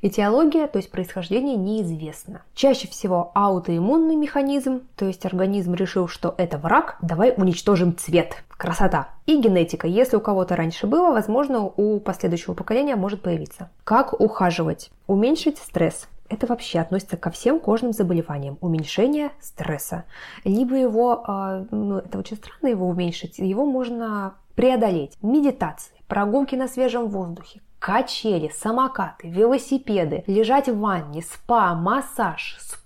Этиология, 0.06 0.68
то 0.68 0.80
есть 0.80 0.92
происхождение, 0.92 1.56
неизвестна. 1.56 2.42
Чаще 2.54 2.90
всего 2.90 3.32
аутоиммунный 3.36 4.18
механизм, 4.18 4.82
то 4.98 5.06
есть 5.06 5.26
организм 5.26 5.76
решил, 5.76 6.10
что 6.10 6.36
это 6.38 6.58
враг, 6.58 6.98
давай 7.02 7.34
уничтожим 7.38 7.96
цвет. 7.96 8.44
Красота. 8.50 9.08
И 9.28 9.40
генетика. 9.40 9.88
Если 9.88 10.18
у 10.18 10.20
кого-то 10.20 10.58
раньше 10.58 10.88
было, 10.88 11.14
возможно, 11.14 11.62
у 11.62 12.02
последующего 12.02 12.54
поколения 12.54 12.98
может 12.98 13.22
появиться. 13.22 13.70
Как 13.86 14.20
ухаживать? 14.20 14.92
Уменьшить 15.08 15.58
стресс. 15.58 16.10
Это 16.28 16.48
вообще 16.48 16.80
относится 16.80 17.16
ко 17.16 17.32
всем 17.32 17.62
кожным 17.62 17.94
заболеваниям. 17.94 18.58
Уменьшение 18.60 19.32
стресса. 19.40 20.04
Либо 20.44 20.76
его, 20.76 21.24
а, 21.26 21.66
ну 21.72 22.00
это 22.00 22.20
очень 22.20 22.36
странно 22.36 22.68
его 22.68 22.90
уменьшить, 22.90 23.40
его 23.40 23.66
можно 23.66 24.34
преодолеть. 24.56 25.18
Медитации, 25.22 25.96
прогулки 26.10 26.56
на 26.56 26.68
свежем 26.68 27.08
воздухе, 27.08 27.62
качели, 27.84 28.48
самокаты, 28.48 29.28
велосипеды, 29.30 30.24
лежать 30.26 30.70
в 30.70 30.80
ванне, 30.80 31.22
спа, 31.22 31.76
массаж, 31.76 32.56
спорт, 32.62 32.83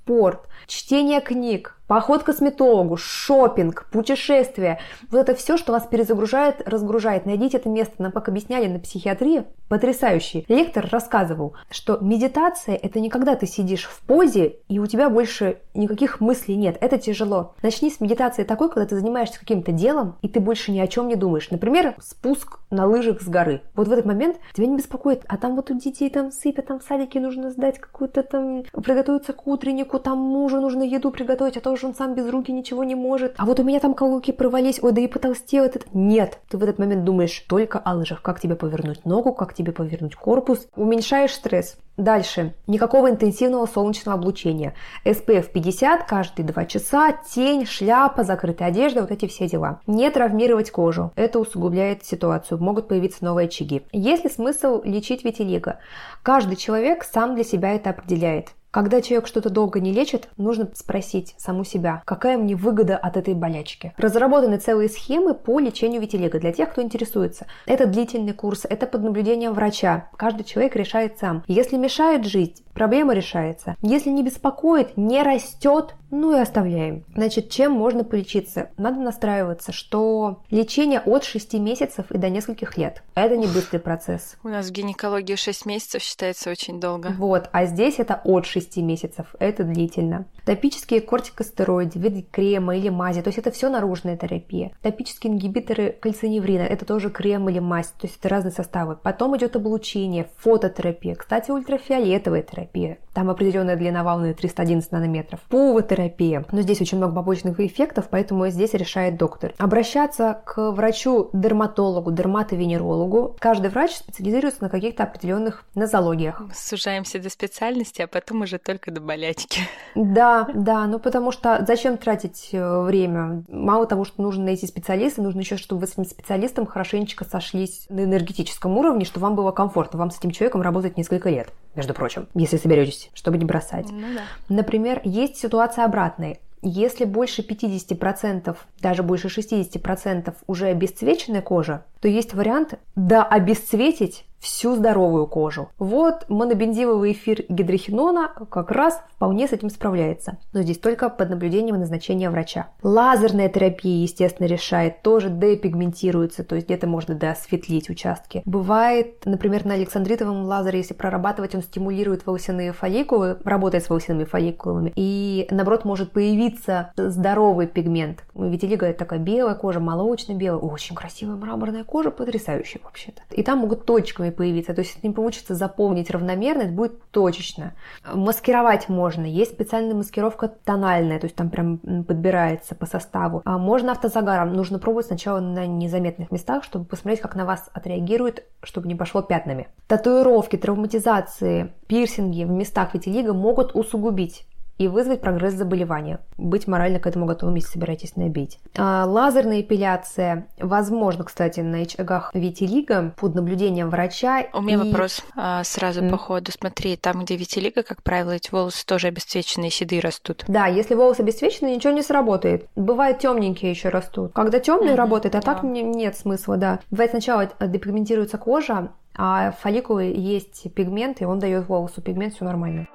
чтение 0.68 1.22
книг, 1.22 1.78
Поход 1.88 2.24
к 2.24 2.26
косметологу, 2.26 2.98
шопинг, 2.98 3.88
путешествия. 3.90 4.80
Вот 5.10 5.20
это 5.20 5.36
все, 5.36 5.56
что 5.56 5.72
вас 5.72 5.88
перезагружает, 5.88 6.68
разгружает. 6.68 7.26
Найдите 7.26 7.58
это 7.58 7.70
место. 7.70 7.94
Нам 8.00 8.12
как 8.12 8.28
объясняли 8.28 8.68
на 8.68 8.80
психиатрии, 8.80 9.46
потрясающий. 9.70 10.46
Лектор 10.50 10.88
рассказывал, 10.92 11.56
что 11.72 11.98
медитация– 12.02 12.76
это 12.82 13.00
не 13.00 13.10
когда 13.10 13.36
ты 13.36 13.48
сидишь 13.48 13.86
в 13.86 14.02
позе, 14.02 14.58
и 14.68 14.80
у 14.80 14.86
тебя 14.86 15.10
больше 15.10 15.60
никаких 15.74 16.20
мыслей 16.20 16.58
нет. 16.58 16.78
Это 16.82 16.98
тяжело. 16.98 17.56
Начни 17.64 17.90
с 17.90 18.02
медитации 18.02 18.44
такой, 18.44 18.70
когда 18.70 18.86
ты 18.86 18.98
занимаешься 18.98 19.40
каким-то 19.40 19.72
делом, 19.72 20.18
и 20.22 20.28
ты 20.28 20.42
больше 20.42 20.74
ни 20.74 20.80
о 20.80 20.88
чем 20.88 21.08
не 21.08 21.16
думаешь. 21.16 21.50
Например, 21.52 21.96
спуск 22.02 22.60
на 22.70 22.86
лыжах 22.86 23.22
с 23.22 23.28
горы. 23.30 23.62
Вот 23.76 23.88
в 23.88 23.92
этот 23.94 24.06
момент 24.06 24.38
тебя 24.54 24.68
не 24.68 24.76
беспокоит, 24.76 25.24
а 25.30 25.38
там 25.38 25.56
вот 25.56 25.72
у 25.72 25.80
детей 25.80 26.10
там 26.10 26.32
сыпят, 26.32 26.68
там 26.68 26.80
в 26.80 26.84
садике 26.84 27.22
нужно 27.22 27.50
сдать 27.50 27.80
какую-то 27.80 28.24
там, 28.24 28.64
приготовиться 28.84 29.32
к 29.32 29.48
утреннику, 29.48 29.97
там 30.00 30.18
мужу 30.18 30.60
нужно 30.62 30.84
еду 30.84 31.12
приготовить, 31.12 31.58
а 31.58 31.62
то 31.62 31.72
уже 31.72 31.88
он 31.88 31.96
сам 31.96 32.16
без 32.16 32.30
руки 32.30 32.52
ничего 32.52 32.84
не 32.84 32.96
может. 32.96 33.34
А 33.38 33.46
вот 33.46 33.60
у 33.60 33.64
меня 33.64 33.80
там 33.80 33.94
каблуки 33.94 34.32
порвались, 34.32 34.80
ой, 34.82 34.92
да 34.92 35.02
и 35.02 35.08
потолстел 35.08 35.64
этот. 35.64 35.94
Нет, 35.94 36.40
ты 36.50 36.58
в 36.58 36.64
этот 36.64 36.80
момент 36.80 37.04
думаешь 37.04 37.40
только 37.48 37.80
о 37.80 37.96
лыжах, 37.96 38.22
как 38.22 38.40
тебе 38.40 38.56
повернуть 38.56 39.06
ногу, 39.06 39.34
как 39.34 39.54
тебе 39.54 39.72
повернуть 39.72 40.16
корпус. 40.16 40.68
Уменьшаешь 40.76 41.34
стресс. 41.34 41.78
Дальше. 41.98 42.54
Никакого 42.68 43.10
интенсивного 43.10 43.66
солнечного 43.66 44.20
облучения. 44.20 44.76
SPF 45.04 45.52
50 45.52 46.04
каждые 46.04 46.46
2 46.46 46.66
часа, 46.66 47.12
тень, 47.12 47.66
шляпа, 47.66 48.24
закрытая 48.24 48.68
одежда, 48.68 49.02
вот 49.02 49.10
эти 49.10 49.26
все 49.26 49.48
дела. 49.48 49.82
Не 49.88 50.12
травмировать 50.12 50.70
кожу. 50.70 51.12
Это 51.16 51.40
усугубляет 51.40 52.06
ситуацию. 52.06 52.62
Могут 52.62 52.88
появиться 52.88 53.26
новые 53.26 53.48
очаги. 53.48 53.82
Есть 53.92 54.24
ли 54.26 54.30
смысл 54.30 54.82
лечить 54.84 55.24
витилиго? 55.24 55.80
Каждый 56.22 56.56
человек 56.56 57.04
сам 57.04 57.34
для 57.34 57.44
себя 57.44 57.74
это 57.74 57.90
определяет. 57.90 58.50
Когда 58.78 59.02
человек 59.02 59.26
что-то 59.26 59.50
долго 59.50 59.80
не 59.80 59.92
лечит, 59.92 60.30
нужно 60.38 60.70
спросить 60.76 61.34
саму 61.40 61.64
себя, 61.64 62.04
какая 62.06 62.38
мне 62.38 62.56
выгода 62.56 62.96
от 62.96 63.18
этой 63.18 63.34
болячки. 63.34 63.96
Разработаны 63.98 64.60
целые 64.60 64.88
схемы 64.88 65.34
по 65.34 65.60
лечению 65.60 66.00
витилиго 66.00 66.40
для 66.40 66.54
тех, 66.54 66.70
кто 66.70 66.84
интересуется. 66.84 67.48
Это 67.66 67.88
длительный 67.88 68.34
курс, 68.34 68.68
это 68.70 68.86
под 68.86 69.02
наблюдением 69.02 69.54
врача. 69.54 70.12
Каждый 70.16 70.44
человек 70.44 70.76
решает 70.76 71.18
сам. 71.18 71.44
Если 71.48 71.76
мешает 71.76 72.24
жить, 72.26 72.62
проблема 72.76 73.16
решается. 73.16 73.76
Если 73.82 74.12
не 74.12 74.22
беспокоит, 74.22 74.96
не 74.96 75.24
растет, 75.24 75.96
ну 76.12 76.36
и 76.36 76.40
оставляем. 76.40 77.04
Значит, 77.16 77.50
чем 77.50 77.72
можно 77.74 78.04
полечиться? 78.04 78.70
Надо 78.78 79.00
настраиваться, 79.00 79.72
что 79.72 80.42
лечение 80.50 81.00
от 81.00 81.24
6 81.24 81.54
месяцев 81.56 82.12
и 82.12 82.18
до 82.18 82.30
нескольких 82.30 82.78
лет. 82.78 83.04
Это 83.16 83.38
не 83.38 83.48
быстрый 83.48 83.80
процесс. 83.80 84.38
У 84.44 84.50
нас 84.50 84.68
в 84.68 84.72
гинекологии 84.72 85.36
6 85.36 85.66
месяцев 85.66 86.02
считается 86.02 86.50
очень 86.50 86.80
долго. 86.80 87.14
Вот, 87.18 87.50
а 87.52 87.66
здесь 87.66 88.00
это 88.00 88.22
от 88.24 88.46
6 88.46 88.78
месяцев. 88.78 89.36
Это 89.40 89.64
длительно. 89.64 90.26
Топические 90.46 91.02
кортикостероиды 91.02 92.00
в 92.00 92.02
виде 92.02 92.22
крема 92.22 92.76
или 92.78 92.90
мази, 92.90 93.22
то 93.22 93.28
есть 93.30 93.38
это 93.38 93.52
все 93.52 93.70
наружная 93.70 94.18
терапия. 94.18 94.72
Топические 94.82 95.34
ингибиторы 95.34 95.92
кальциневрина, 95.92 96.62
это 96.62 96.86
тоже 96.86 97.10
крем 97.10 97.50
или 97.50 97.60
мазь, 97.60 97.88
то 97.88 98.08
есть 98.08 98.18
это 98.20 98.30
разные 98.30 98.52
составы. 98.52 98.96
Потом 98.96 99.36
идет 99.38 99.56
облучение, 99.56 100.30
фототерапия, 100.38 101.16
кстати, 101.16 101.52
ультрафиолетовая 101.52 102.44
терапия, 102.44 103.00
там 103.18 103.32
определенная 103.32 103.76
длина 103.76 104.04
волны 104.04 104.36
311 104.36 104.92
нанометров, 104.92 105.40
пувотерапия, 105.50 106.46
но 106.52 106.62
здесь 106.62 106.82
очень 106.82 107.00
много 107.00 107.16
побочных 107.16 107.60
эффектов, 107.60 108.10
поэтому 108.12 108.48
здесь 108.50 108.76
решает 108.76 109.18
доктор. 109.18 109.56
Обращаться 109.58 110.40
к 110.46 110.72
врачу-дерматологу, 110.72 112.12
дерматовенерологу. 112.12 113.36
Каждый 113.40 113.72
врач 113.72 113.96
специализируется 113.96 114.62
на 114.62 114.70
каких-то 114.70 115.02
определенных 115.02 115.64
нозологиях. 115.74 116.44
Сужаемся 116.54 117.18
до 117.18 117.32
специальности, 117.32 118.04
а 118.04 118.08
потом 118.08 118.44
уже 118.44 118.60
только 118.60 118.92
до 118.92 119.02
болячки. 119.02 119.62
Да, 119.96 120.48
да, 120.54 120.86
ну 120.86 121.00
потому 121.00 121.32
что 121.32 121.66
зачем 121.68 121.98
тратить 121.98 122.50
э, 122.52 122.82
время? 122.84 123.42
Мало 123.50 123.88
того, 123.88 124.06
что 124.06 124.22
нужно 124.22 124.44
найти 124.44 124.68
специалиста, 124.68 125.24
нужно 125.24 125.40
еще, 125.40 125.58
чтобы 125.58 125.82
вы 125.82 125.88
с 125.88 125.94
этим 125.94 126.06
специалистом 126.06 126.68
хорошенечко 126.68 127.26
сошлись 127.26 127.88
на 127.90 128.04
энергетическом 128.04 128.78
уровне, 128.78 129.06
чтобы 129.06 129.24
вам 129.24 129.36
было 129.36 129.52
комфортно. 129.52 129.98
Вам 129.98 130.12
с 130.12 130.20
этим 130.20 130.30
человеком 130.30 130.62
работать 130.62 130.98
несколько 130.98 131.32
лет, 131.32 131.48
между 131.78 131.94
прочим, 131.94 132.28
если 132.34 132.58
соберетесь, 132.58 133.10
чтобы 133.14 133.38
не 133.38 133.46
бросать. 133.46 133.90
Ну 133.90 134.08
да. 134.14 134.24
Например, 134.50 135.00
есть 135.04 135.38
ситуация 135.38 135.86
обратная. 135.86 136.40
Если 136.64 137.06
больше 137.06 137.44
50%, 137.44 138.58
даже 138.82 139.04
больше 139.04 139.28
60% 139.28 140.34
уже 140.48 140.66
обесцвеченная 140.68 141.42
кожа, 141.42 141.86
то 142.02 142.08
есть 142.08 142.34
вариант 142.34 142.74
да 142.96 143.24
обесцветить 143.24 144.26
всю 144.40 144.76
здоровую 144.76 145.28
кожу. 145.28 145.70
Вот 145.78 146.26
монобензиловый 146.30 147.12
эфир 147.12 147.44
гидрохинона 147.50 148.32
как 148.50 148.72
раз 148.72 149.02
вполне 149.16 149.48
с 149.48 149.52
этим 149.52 149.70
справляется. 149.70 150.38
Но 150.54 150.62
здесь 150.62 150.78
только 150.78 151.10
под 151.10 151.30
наблюдением 151.30 151.76
и 151.76 151.80
назначением 151.80 152.32
врача. 152.32 152.68
Лазерная 152.84 153.50
терапия, 153.50 154.02
естественно, 154.04 154.48
решает, 154.48 155.02
тоже 155.02 155.30
депигментируется, 155.30 156.44
то 156.44 156.56
есть 156.56 156.68
где-то 156.68 156.88
можно 156.88 157.16
доосветлить 157.16 157.90
участки. 157.90 158.42
Бывает, 158.46 159.26
например, 159.26 159.66
на 159.66 159.74
александритовом 159.74 160.44
лазере, 160.44 160.80
если 160.80 160.94
прорабатывать, 160.94 161.56
он 161.56 161.62
стимулирует 161.62 162.26
волосяные 162.26 162.74
фолликулы, 162.74 163.38
работает 163.44 163.84
с 163.86 163.90
волосяными 163.90 164.26
фолликулами, 164.26 164.94
и 164.96 165.48
наоборот 165.50 165.86
может 165.86 166.12
появиться 166.12 166.92
здоровый 166.96 167.68
пигмент. 167.68 168.24
Витилиго 168.36 168.86
это 168.86 169.00
такая 169.00 169.20
белая 169.20 169.56
кожа, 169.56 169.80
молочно-белая, 169.80 170.60
очень 170.60 170.96
красивая 170.96 171.36
мраморная 171.36 171.84
кожа, 171.84 172.12
потрясающая 172.12 172.82
вообще-то. 172.84 173.22
И 173.32 173.44
там 173.44 173.60
могут 173.60 173.86
точками 173.86 174.27
появиться, 174.32 174.74
то 174.74 174.82
есть 174.82 174.96
если 174.96 175.08
не 175.08 175.14
получится 175.14 175.56
заполнить 175.56 176.10
равномерно, 176.10 176.64
это 176.64 176.72
будет 176.72 177.02
точечно. 177.12 177.74
Маскировать 178.14 178.90
можно, 178.90 179.26
есть 179.26 179.54
специальная 179.54 179.96
маскировка 179.96 180.48
тональная, 180.48 181.20
то 181.20 181.26
есть 181.26 181.36
там 181.36 181.50
прям 181.50 181.78
подбирается 181.78 182.76
по 182.76 182.86
составу. 182.86 183.42
А 183.46 183.58
можно 183.58 183.92
автозагаром, 183.92 184.54
нужно 184.54 184.80
пробовать 184.80 185.08
сначала 185.08 185.40
на 185.40 185.66
незаметных 185.66 186.32
местах, 186.32 186.64
чтобы 186.64 186.86
посмотреть, 186.86 187.22
как 187.22 187.36
на 187.36 187.46
вас 187.46 187.70
отреагирует, 187.74 188.46
чтобы 188.64 188.88
не 188.88 188.96
пошло 188.96 189.22
пятнами. 189.22 189.68
Татуировки, 189.88 190.58
травматизации, 190.58 191.74
пирсинги 191.88 192.44
в 192.44 192.50
местах 192.50 192.94
витилиго 192.94 193.34
могут 193.34 193.76
усугубить 193.76 194.46
и 194.78 194.88
вызвать 194.88 195.22
прогресс 195.22 195.54
заболевания. 195.54 196.20
Быть 196.38 196.68
морально 196.68 197.00
к 197.00 197.08
этому 197.08 197.26
готовым, 197.26 197.56
если 197.56 197.72
собираетесь 197.72 198.16
набить. 198.16 198.60
А, 198.78 199.06
лазерная 199.06 199.62
эпиляция, 199.62 200.48
возможно, 200.60 201.24
кстати, 201.24 201.62
на 201.62 201.80
очагах 201.80 202.32
витилиго 202.34 203.14
под 203.18 203.36
наблюдением 203.36 203.90
врача. 203.90 204.46
У 204.54 204.62
меня 204.62 204.76
и... 204.76 204.88
вопрос 204.88 205.24
а, 205.36 205.64
сразу 205.64 206.02
mm. 206.02 206.10
по 206.10 206.18
ходу. 206.18 206.52
Смотри, 206.52 206.96
там, 206.96 207.24
где 207.24 207.36
витилиго, 207.36 207.84
как 207.84 208.04
правило, 208.04 208.32
эти 208.32 208.52
волосы 208.52 208.86
тоже 208.86 209.08
обесцвеченные, 209.08 209.72
седые 209.72 210.02
растут. 210.02 210.44
Да, 210.48 210.68
если 210.68 210.96
волосы 210.96 211.22
обесцвеченные, 211.22 211.76
ничего 211.76 211.94
не 211.94 212.02
сработает. 212.02 212.68
Бывает 212.76 213.20
темненькие 213.20 213.72
еще 213.72 213.90
растут. 213.90 214.34
Когда 214.34 214.60
темные 214.60 214.94
mm-hmm. 214.94 214.96
работает, 214.96 215.36
а 215.36 215.42
да. 215.42 215.54
так 215.54 215.64
нет 215.64 216.16
смысла, 216.16 216.58
да. 216.58 216.80
Бывает 216.92 217.12
сначала 217.12 217.50
депигментируется 217.60 218.38
кожа, 218.38 218.92
а 219.16 219.52
фолликулы 219.52 220.14
есть 220.16 220.72
пигмент, 220.74 221.22
и 221.22 221.26
он 221.26 221.40
дает 221.40 221.68
волосу 221.68 222.02
пигмент, 222.02 222.36
все 222.36 222.46
нормально. 222.46 222.88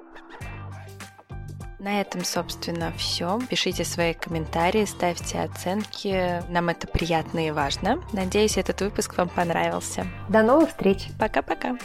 На 1.82 2.00
этом, 2.00 2.22
собственно, 2.24 2.92
все. 2.96 3.40
Пишите 3.50 3.84
свои 3.84 4.14
комментарии, 4.14 4.84
ставьте 4.84 5.40
оценки. 5.40 6.40
Нам 6.48 6.68
это 6.68 6.86
приятно 6.86 7.44
и 7.44 7.50
важно. 7.50 8.00
Надеюсь, 8.12 8.56
этот 8.56 8.80
выпуск 8.82 9.18
вам 9.18 9.28
понравился. 9.28 10.06
До 10.28 10.44
новых 10.44 10.68
встреч. 10.68 11.08
Пока-пока. 11.18 11.76